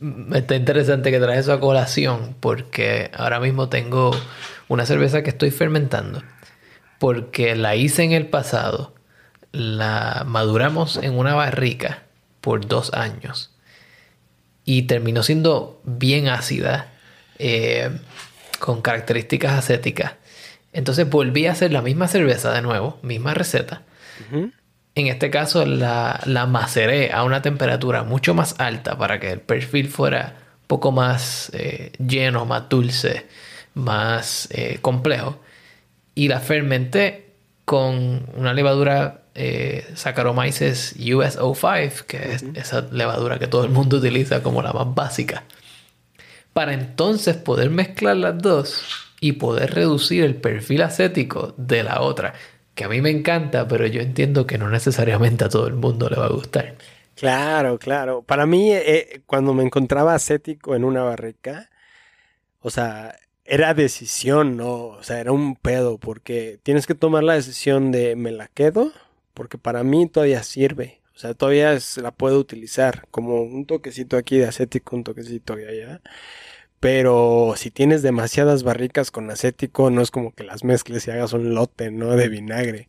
[0.00, 4.12] Mm, está interesante que traes eso a colación porque ahora mismo tengo
[4.68, 6.22] una cerveza que estoy fermentando
[7.00, 8.94] porque la hice en el pasado,
[9.52, 12.04] la maduramos en una barrica
[12.40, 13.57] por dos años
[14.68, 16.92] y terminó siendo bien ácida
[17.38, 17.90] eh,
[18.58, 20.12] con características acéticas
[20.72, 23.82] entonces volví a hacer la misma cerveza de nuevo, misma receta.
[24.94, 29.40] En este caso la, la, maceré a una temperatura mucho más alta para que el
[29.40, 33.26] perfil fuera un poco más eh, lleno, más dulce,
[33.74, 35.40] más eh, complejo.
[36.14, 37.32] Y la fermenté
[37.64, 44.42] con una levadura eh, Saccharomyces US-05, que es esa levadura que todo el mundo utiliza
[44.42, 45.44] como la más básica.
[46.52, 48.82] Para entonces poder mezclar las dos
[49.20, 52.34] y poder reducir el perfil acético de la otra,
[52.74, 56.08] que a mí me encanta, pero yo entiendo que no necesariamente a todo el mundo
[56.08, 56.74] le va a gustar.
[57.14, 58.22] Claro, claro.
[58.22, 61.70] Para mí, eh, cuando me encontraba acético en una barrica,
[62.60, 64.74] o sea, era decisión, ¿no?
[64.88, 68.92] O sea, era un pedo, porque tienes que tomar la decisión de me la quedo,
[69.38, 71.00] porque para mí todavía sirve.
[71.14, 75.68] O sea, todavía la puedo utilizar como un toquecito aquí de acético, un toquecito de
[75.68, 76.00] allá.
[76.80, 81.32] Pero si tienes demasiadas barricas con acético, no es como que las mezcles y hagas
[81.34, 82.16] un lote, ¿no?
[82.16, 82.88] De vinagre.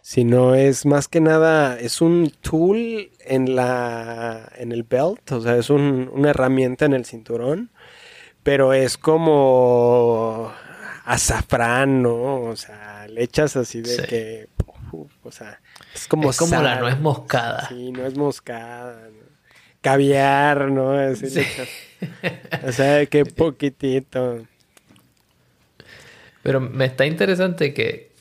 [0.00, 5.56] Sino es más que nada, es un tool en la, en el belt, o sea,
[5.56, 7.70] es una herramienta en el cinturón.
[8.44, 10.52] Pero es como
[11.04, 12.42] azafrán, ¿no?
[12.42, 14.48] O sea, le echas así de que,
[15.22, 15.60] o sea,
[16.00, 16.30] es como...
[16.30, 17.68] Es como la nuez moscada.
[17.68, 19.08] Sí, no es moscada.
[19.80, 20.92] Caviar, ¿no?
[20.92, 21.26] Así
[22.66, 24.46] o sea, qué poquitito.
[26.42, 28.12] Pero me está interesante que,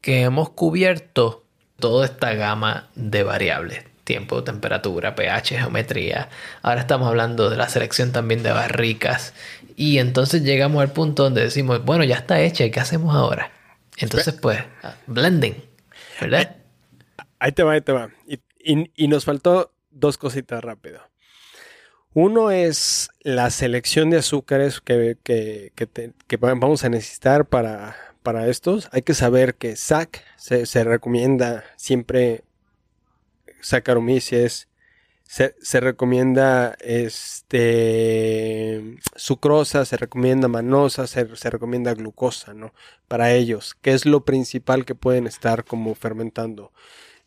[0.00, 1.44] que hemos cubierto
[1.78, 3.84] toda esta gama de variables.
[4.04, 6.28] Tiempo, temperatura, pH, geometría.
[6.62, 9.34] Ahora estamos hablando de la selección también de barricas.
[9.74, 13.50] Y entonces llegamos al punto donde decimos, bueno, ya está hecha, ¿y qué hacemos ahora?
[13.98, 14.58] Entonces, pues,
[15.06, 15.64] blending,
[16.20, 16.56] ¿verdad?
[17.38, 18.10] Ahí te va, ahí te va.
[18.58, 21.00] Y, nos faltó dos cositas rápido.
[22.12, 28.88] Uno es la selección de azúcares que, que, que, vamos a necesitar para, para, estos.
[28.92, 32.42] Hay que saber que SAC se, se recomienda siempre
[33.60, 34.68] Saccharomyces
[35.28, 42.72] se, recomienda este sucrosa, se recomienda manosa, se, recomienda glucosa, ¿no?
[43.08, 46.72] Para ellos, que es lo principal que pueden estar como fermentando.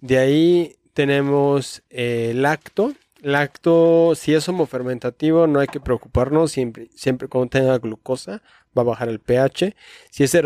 [0.01, 2.93] De ahí tenemos eh, lacto.
[3.21, 6.51] Lacto, si es homofermentativo, no hay que preocuparnos.
[6.51, 8.41] Siempre, siempre cuando tenga glucosa,
[8.77, 9.75] va a bajar el pH.
[10.09, 10.37] Si es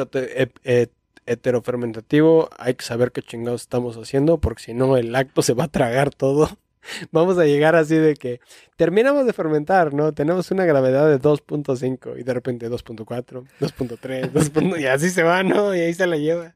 [1.25, 5.65] heterofermentativo, hay que saber qué chingados estamos haciendo, porque si no, el lacto se va
[5.65, 6.57] a tragar todo
[7.11, 8.39] vamos a llegar así de que
[8.75, 10.13] terminamos de fermentar, ¿no?
[10.13, 15.75] Tenemos una gravedad de 2.5 y de repente 2.4, 2.3, y así se va, ¿no?
[15.75, 16.55] Y ahí se la lleva.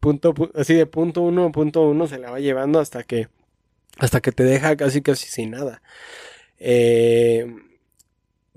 [0.00, 3.28] Punto, así de punto uno, punto uno se la va llevando hasta que,
[3.98, 5.82] hasta que te deja casi casi sin nada.
[6.58, 7.46] Eh,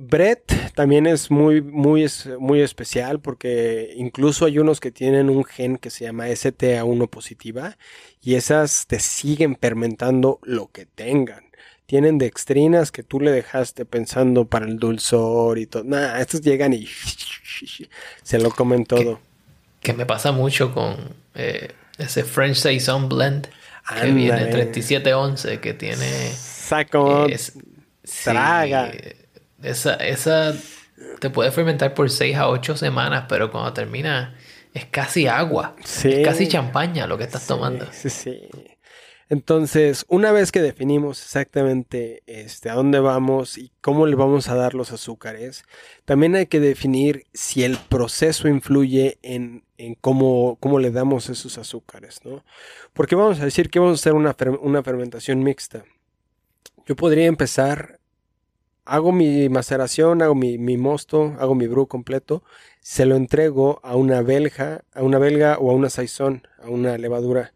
[0.01, 2.07] Brett también es muy, muy,
[2.39, 7.77] muy especial porque incluso hay unos que tienen un gen que se llama STA1 positiva
[8.19, 11.43] y esas te siguen fermentando lo que tengan.
[11.85, 15.83] Tienen dextrinas que tú le dejaste pensando para el dulzor y todo.
[15.83, 16.87] Nah, estos llegan y
[18.23, 19.19] se lo comen todo.
[19.81, 20.95] Que, me pasa mucho con
[21.35, 23.49] eh, ese French Saison Blend
[23.99, 26.31] que viene 3711 que tiene...
[26.33, 27.27] Saco.
[28.23, 28.91] traga.
[29.63, 30.53] Esa, esa
[31.19, 34.35] te puede fermentar por 6 a 8 semanas, pero cuando termina
[34.73, 35.75] es casi agua.
[35.83, 37.85] Es casi champaña lo que estás tomando.
[37.91, 38.49] Sí, sí.
[39.31, 44.55] Entonces, una vez que definimos exactamente este, a dónde vamos y cómo le vamos a
[44.55, 45.63] dar los azúcares,
[46.03, 51.57] también hay que definir si el proceso influye en, en cómo, cómo, le damos esos
[51.57, 52.43] azúcares, ¿no?
[52.91, 55.85] Porque vamos a decir que vamos a hacer una, una fermentación mixta.
[56.85, 58.00] Yo podría empezar
[58.91, 62.43] hago mi maceración, hago mi, mosto, hago mi brew completo,
[62.81, 66.97] se lo entrego a una belga, a una belga o a una saison, a una
[66.97, 67.53] levadura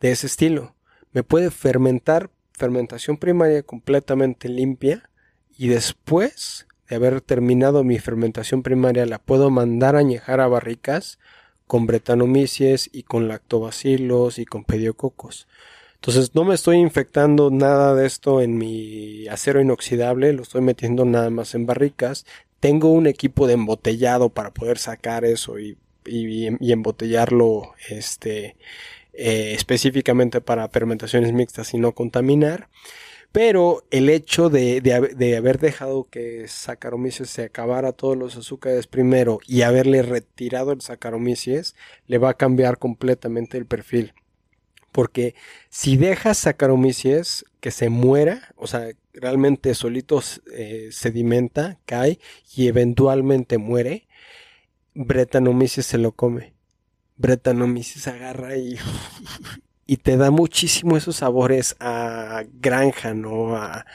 [0.00, 0.74] de ese estilo.
[1.12, 5.08] Me puede fermentar fermentación primaria completamente limpia
[5.56, 11.20] y después de haber terminado mi fermentación primaria la puedo mandar a añejar a barricas
[11.68, 15.46] con bretanomices y con lactobacilos y con pediococos.
[16.02, 21.04] Entonces no me estoy infectando nada de esto en mi acero inoxidable, lo estoy metiendo
[21.04, 22.26] nada más en barricas.
[22.58, 28.56] Tengo un equipo de embotellado para poder sacar eso y, embotellarlo este,
[29.12, 32.68] eh, específicamente para fermentaciones mixtas y no contaminar.
[33.30, 39.38] Pero el hecho de, de, haber dejado que Saccharomyces se acabara todos los azúcares primero
[39.46, 41.76] y haberle retirado el Saccharomyces
[42.08, 44.14] le va a cambiar completamente el perfil.
[44.92, 45.34] Porque
[45.70, 50.22] si dejas Saccharomyces que se muera, o sea, realmente solito
[50.52, 52.18] eh, sedimenta, cae
[52.54, 54.06] y eventualmente muere,
[54.94, 56.52] Brettanomyces se lo come.
[57.16, 58.76] Brettanomyces agarra y,
[59.86, 63.56] y te da muchísimo esos sabores a granja, ¿no?
[63.56, 63.86] A,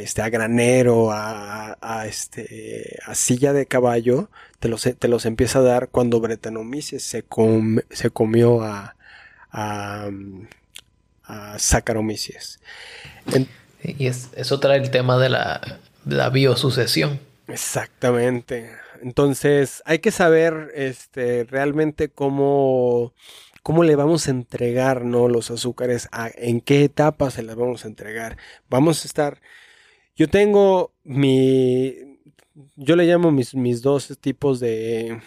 [0.00, 5.60] este, a granero, a, a, este, a silla de caballo, te los, te los empieza
[5.60, 7.24] a dar cuando Brettanomyces se,
[7.90, 8.95] se comió a,
[9.56, 10.10] a,
[11.24, 12.60] a Saccharomyces.
[13.82, 17.18] y es, eso trae el tema de la, la, biosucesión.
[17.48, 18.70] Exactamente.
[19.02, 23.14] Entonces hay que saber este, realmente cómo,
[23.62, 25.28] cómo le vamos a entregar ¿no?
[25.28, 28.36] los azúcares, en qué etapa se las vamos a entregar.
[28.68, 29.40] Vamos a estar...
[30.14, 31.94] Yo tengo mi...
[32.76, 35.20] Yo le llamo mis, mis dos tipos de,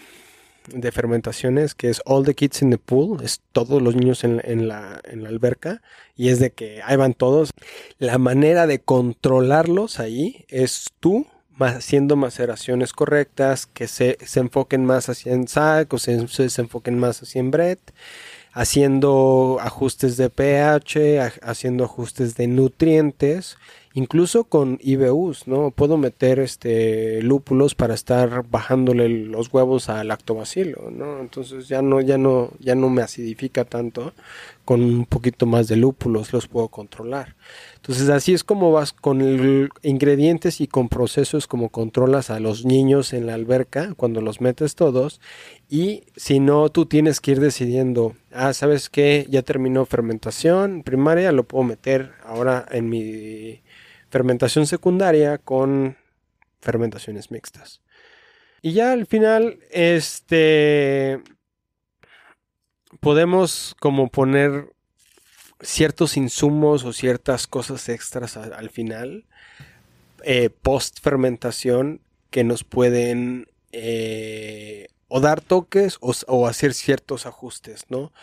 [0.74, 4.68] de fermentaciones, que es All the Kids in the Pool, es todos los niños en,
[4.68, 5.82] la, en la alberca,
[6.16, 7.52] y es de que ahí van todos.
[7.98, 11.26] La manera de controlarlos ahí es tú
[11.60, 17.22] haciendo maceraciones correctas, que se, enfoquen más hacia en sac o se, se, enfoquen más
[17.22, 17.80] hacia en bread,
[18.54, 23.58] haciendo ajustes de pH, haciendo ajustes de nutrientes
[23.94, 25.72] incluso con IBUs, ¿no?
[25.72, 31.20] Puedo meter este lúpulos para estar bajándole los huevos al lactobacilo, ¿no?
[31.20, 34.14] Entonces ya no, ya no, ya no me acidifica tanto.
[34.66, 37.36] Con un poquito más de lúpulos los puedo controlar.
[37.78, 39.20] Entonces así es como vas con
[39.82, 44.76] ingredientes y con procesos como controlas a los niños en la alberca cuando los metes
[44.76, 45.22] todos.
[45.70, 49.26] Y si no, tú tienes que ir decidiendo, ah, ¿sabes qué?
[49.30, 53.62] Ya terminó fermentación primaria, lo puedo meter ahora en mi
[54.10, 55.98] fermentación secundaria con
[56.60, 57.82] fermentaciones mixtas.
[58.62, 61.22] Y ya al final, este,
[63.00, 64.74] podemos como poner
[65.62, 69.26] ciertos insumos o ciertas cosas extras al, final
[70.24, 78.14] eh, post fermentación que nos pueden eh, o dar toques o, hacer ciertos ajustes, ¿no?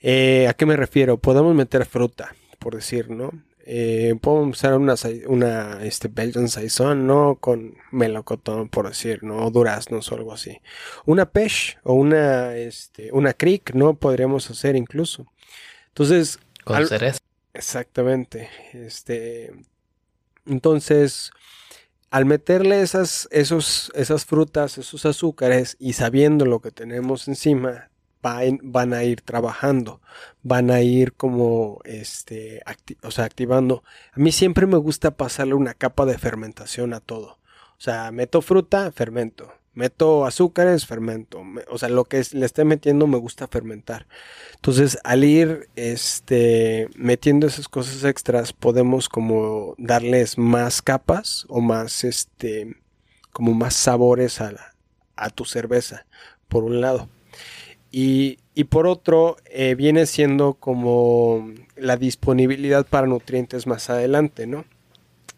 [0.00, 1.16] Eh, ¿A qué me refiero?
[1.16, 3.30] Podemos meter fruta, por decir, ¿no?
[3.66, 4.94] Eh, podemos usar una,
[5.26, 7.36] una este, Belgian Saison, ¿no?
[7.36, 9.46] Con melocotón, por decir, ¿no?
[9.46, 10.60] O duraznos o algo así.
[11.06, 13.94] Una pesh o una, este, una creek, ¿no?
[13.94, 15.26] Podríamos hacer incluso.
[15.88, 16.38] Entonces...
[16.64, 17.18] Con cereza.
[17.54, 18.50] Exactamente.
[18.72, 19.52] Este...
[20.46, 21.32] Entonces
[22.14, 27.90] al meterle esas, esos, esas frutas, esos azúcares y sabiendo lo que tenemos encima,
[28.62, 30.00] van, a ir trabajando,
[30.42, 32.62] van a ir como, este,
[33.02, 33.84] o sea, activando.
[34.12, 37.38] A mí siempre me gusta pasarle una capa de fermentación a todo.
[37.76, 41.42] O sea, meto fruta, fermento meto azúcares, fermento.
[41.68, 44.06] O sea, lo que le esté metiendo me gusta fermentar.
[44.54, 52.04] Entonces, al ir este, metiendo esas cosas extras, podemos como darles más capas o más,
[52.04, 52.76] este,
[53.32, 54.52] como más sabores a,
[55.16, 56.06] a tu cerveza,
[56.48, 57.08] por un lado.
[57.96, 64.64] Y, y por otro, eh, viene siendo como la disponibilidad para nutrientes más adelante, ¿no?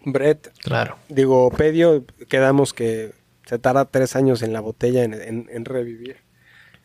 [0.07, 0.55] Brett.
[0.63, 0.97] Claro.
[1.11, 3.13] Digo, Pedio, quedamos que
[3.45, 6.17] se tarda tres años en la botella en, revivir.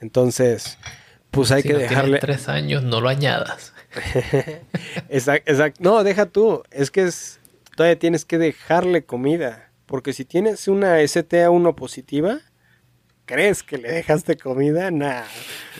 [0.01, 0.77] Entonces,
[1.29, 2.19] pues hay que dejarle.
[2.19, 3.73] tres años, no lo añadas.
[5.07, 6.63] exacto, No, deja tú.
[6.69, 7.39] Es que es,
[7.77, 9.71] todavía tienes que dejarle comida.
[9.85, 12.41] Porque si tienes una STA1 positiva,
[13.31, 14.91] ¿crees que le dejaste comida?
[14.91, 15.25] Nada.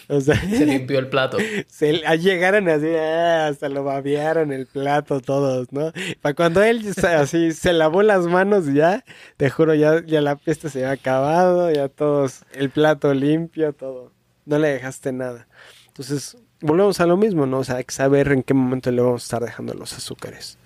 [0.22, 1.38] se limpió el plato.
[1.68, 5.91] Se llegaron así, ah, hasta lo babearon el plato todos, ¿no?
[6.22, 9.04] Para cuando él así se lavó las manos ya,
[9.38, 14.12] te juro, ya, ya la fiesta se había acabado, ya todos, el plato limpio, todo.
[14.45, 15.47] No le dejaste nada.
[15.88, 17.60] Entonces, volvemos a lo mismo, ¿no?
[17.60, 20.58] O sea, hay que saber en qué momento le vamos a estar dejando los azúcares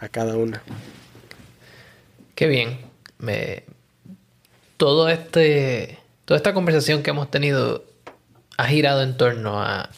[0.00, 0.62] a cada una.
[2.34, 2.78] Qué bien.
[3.18, 3.64] Me...
[4.76, 6.01] Todo este...
[6.32, 7.84] Toda esta conversación que hemos tenido
[8.56, 9.90] ha girado en torno a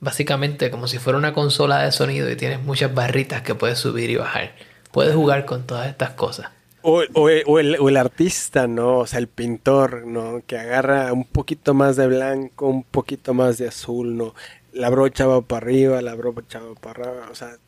[0.00, 4.10] básicamente como si fuera una consola de sonido y tienes muchas barritas que puedes subir
[4.10, 4.56] y bajar.
[4.90, 6.50] Puedes jugar con todas estas cosas.
[6.82, 8.98] O, el, artista, ¿no?
[8.98, 10.42] O sea, el pintor, ¿no?
[10.44, 14.34] Que agarra un poquito más de blanco, un poquito más de azul, ¿no?
[14.72, 17.58] La brocha va para arriba, la brocha va para arriba, o sea,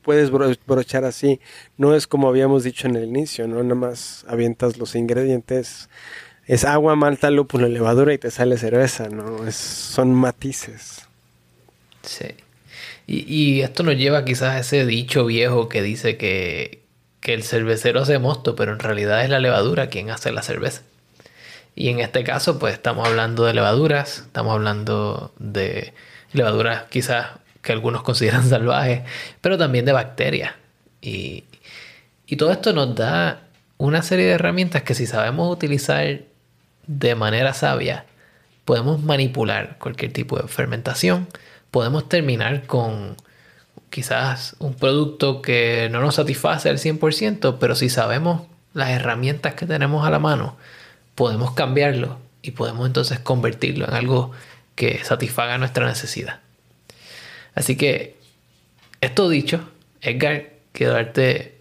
[0.00, 1.40] puedes brochar así.
[1.76, 3.62] No es como habíamos dicho en el inicio, ¿no?
[3.62, 5.90] Nada más avientas los ingredientes
[6.46, 9.46] es agua, malta, lúpulo, levadura y te sale cerveza, ¿no?
[9.46, 11.06] Es, son matices.
[12.02, 12.34] Sí.
[13.08, 16.82] Y, esto nos lleva quizás a ese dicho viejo que dice que,
[17.20, 20.82] que el cervecero hace mosto, pero en realidad es la levadura quien hace la cerveza.
[21.74, 25.92] Y en este caso, pues estamos hablando de levaduras, estamos hablando de
[26.32, 27.28] levaduras quizás
[27.62, 29.02] que algunos consideran salvajes,
[29.40, 30.54] pero también de bacterias.
[31.00, 31.44] Y,
[32.26, 33.42] y todo esto nos da
[33.78, 36.20] una serie de herramientas que si sabemos utilizar
[36.86, 38.04] de manera sabia,
[38.64, 41.28] podemos manipular cualquier tipo de fermentación,
[41.70, 43.16] podemos terminar con
[43.90, 48.42] quizás un producto que no nos satisface al 100%, pero si sabemos
[48.74, 50.56] las herramientas que tenemos a la mano,
[51.14, 54.32] podemos cambiarlo y podemos entonces convertirlo en algo
[54.74, 56.40] que satisfaga nuestra necesidad.
[57.54, 58.16] Así que,
[59.00, 59.68] esto dicho,
[60.02, 61.56] Edgar, quiero darte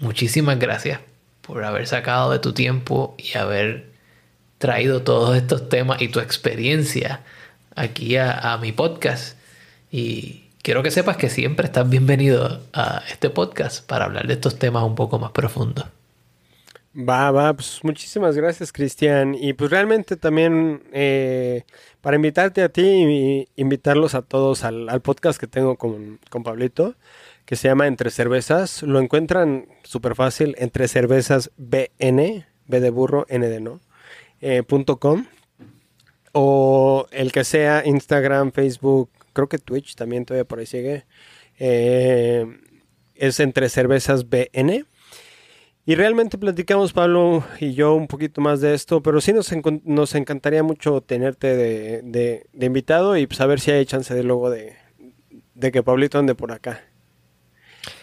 [0.00, 1.00] muchísimas gracias
[1.40, 3.95] por haber sacado de tu tiempo y haber
[4.58, 7.20] traído todos estos temas y tu experiencia
[7.74, 9.38] aquí a, mi podcast.
[9.90, 14.58] Y quiero que sepas que siempre estás bienvenido a este podcast para hablar de estos
[14.58, 15.86] temas un poco más profundos.
[16.98, 19.34] Va, va, pues muchísimas gracias Cristian.
[19.34, 21.64] Y pues realmente también eh,
[22.00, 26.94] para invitarte a ti y invitarlos a todos al, podcast que tengo con, con, Pablito,
[27.44, 28.82] que se llama Entre Cervezas.
[28.82, 33.80] Lo encuentran súper fácil, Entre Cervezas BN, B de burro, N de no.
[34.40, 34.62] Eh,
[36.32, 41.06] o el que sea Instagram, Facebook, creo que Twitch también todavía por ahí sigue.
[41.58, 42.46] Eh,
[43.14, 44.84] es entre cervezas BN.
[45.88, 49.50] Y realmente platicamos, Pablo y yo, un poquito más de esto, pero sí nos,
[49.84, 54.74] nos encantaría mucho tenerte de, invitado y saber si hay chance de luego de,
[55.72, 56.82] que Pablito ande por acá.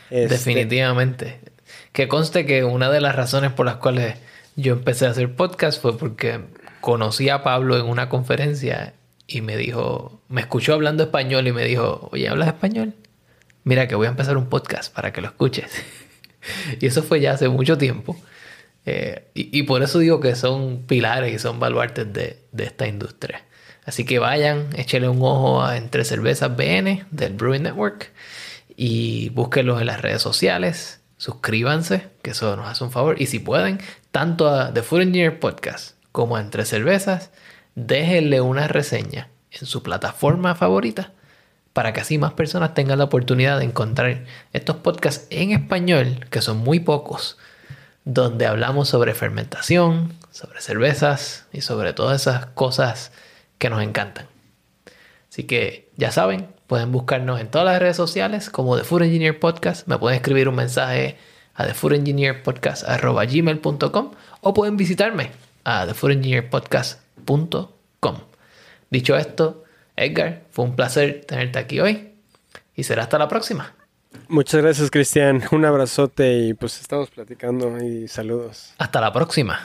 [0.10, 1.42] Este, Definitivamente.
[1.92, 4.16] Que conste que una de las razones por las cuales
[4.56, 6.42] yo empecé a hacer podcast fue porque
[6.82, 8.94] conocí a Pablo en una conferencia
[9.28, 12.94] y me dijo, me escuchó hablando español y me dijo, oye, ¿hablas español?
[13.64, 15.72] Mira que voy a empezar un podcast para que lo escuches.
[16.80, 18.16] y eso fue ya hace mucho tiempo.
[18.86, 23.46] Eh, y, por eso digo que son pilares y son baluartes de, de esta industria.
[23.86, 28.12] Así que vayan, échenle un ojo a Entre Cervezas BN del Brewing Network
[28.76, 33.16] y búsquenlos en las redes sociales suscríbanse, que eso nos hace un favor.
[33.22, 33.80] Y si pueden,
[34.12, 37.32] tanto a The Food Engineer Podcast como a Entre Cervezas,
[37.76, 41.14] déjenle una reseña en su plataforma favorita
[41.72, 46.42] para que así más personas tengan la oportunidad de encontrar estos podcasts en español, que
[46.42, 47.38] son muy pocos,
[48.04, 53.14] donde hablamos sobre fermentación, sobre cervezas y sobre todas esas cosas
[53.60, 54.28] que nos encantan.
[55.32, 59.40] Así que ya saben, pueden buscarnos en todas las redes sociales como The Food Engineer
[59.40, 59.88] Podcast.
[59.88, 61.18] Me pueden escribir un mensaje
[61.54, 64.12] a thefoodengineerpodcast.gmail.com
[64.42, 65.30] o pueden visitarme
[65.64, 68.16] a thefoodengineerpodcast.com.
[68.90, 69.64] Dicho esto,
[69.96, 72.10] Edgar, fue un placer tenerte aquí hoy
[72.76, 73.76] y será hasta la próxima.
[74.28, 75.44] Muchas gracias, Cristian.
[75.52, 78.74] Un abrazote y pues estamos platicando y saludos.
[78.80, 79.60] Hasta la próxima.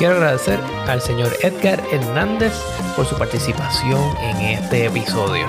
[0.00, 2.54] Quiero agradecer al señor Edgar Hernández
[2.96, 5.44] por su participación en este episodio.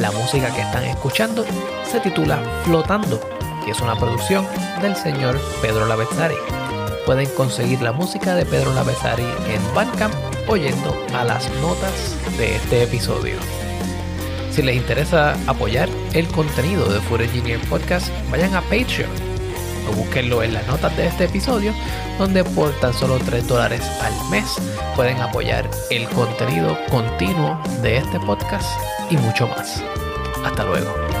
[0.00, 1.44] La música que están escuchando
[1.84, 3.20] se titula Flotando,
[3.64, 4.44] que es una producción
[4.82, 6.34] del señor Pedro Lavezari.
[7.06, 10.14] Pueden conseguir la música de Pedro Lavezari en Bandcamp
[10.48, 13.36] oyendo a las notas de este episodio.
[14.50, 19.29] Si les interesa apoyar el contenido de Food Engineer Podcast, vayan a Patreon
[19.88, 21.72] o búsquenlo en las notas de este episodio,
[22.18, 24.56] donde por tan solo 3 dólares al mes
[24.96, 28.68] pueden apoyar el contenido continuo de este podcast
[29.10, 29.82] y mucho más.
[30.44, 31.19] Hasta luego.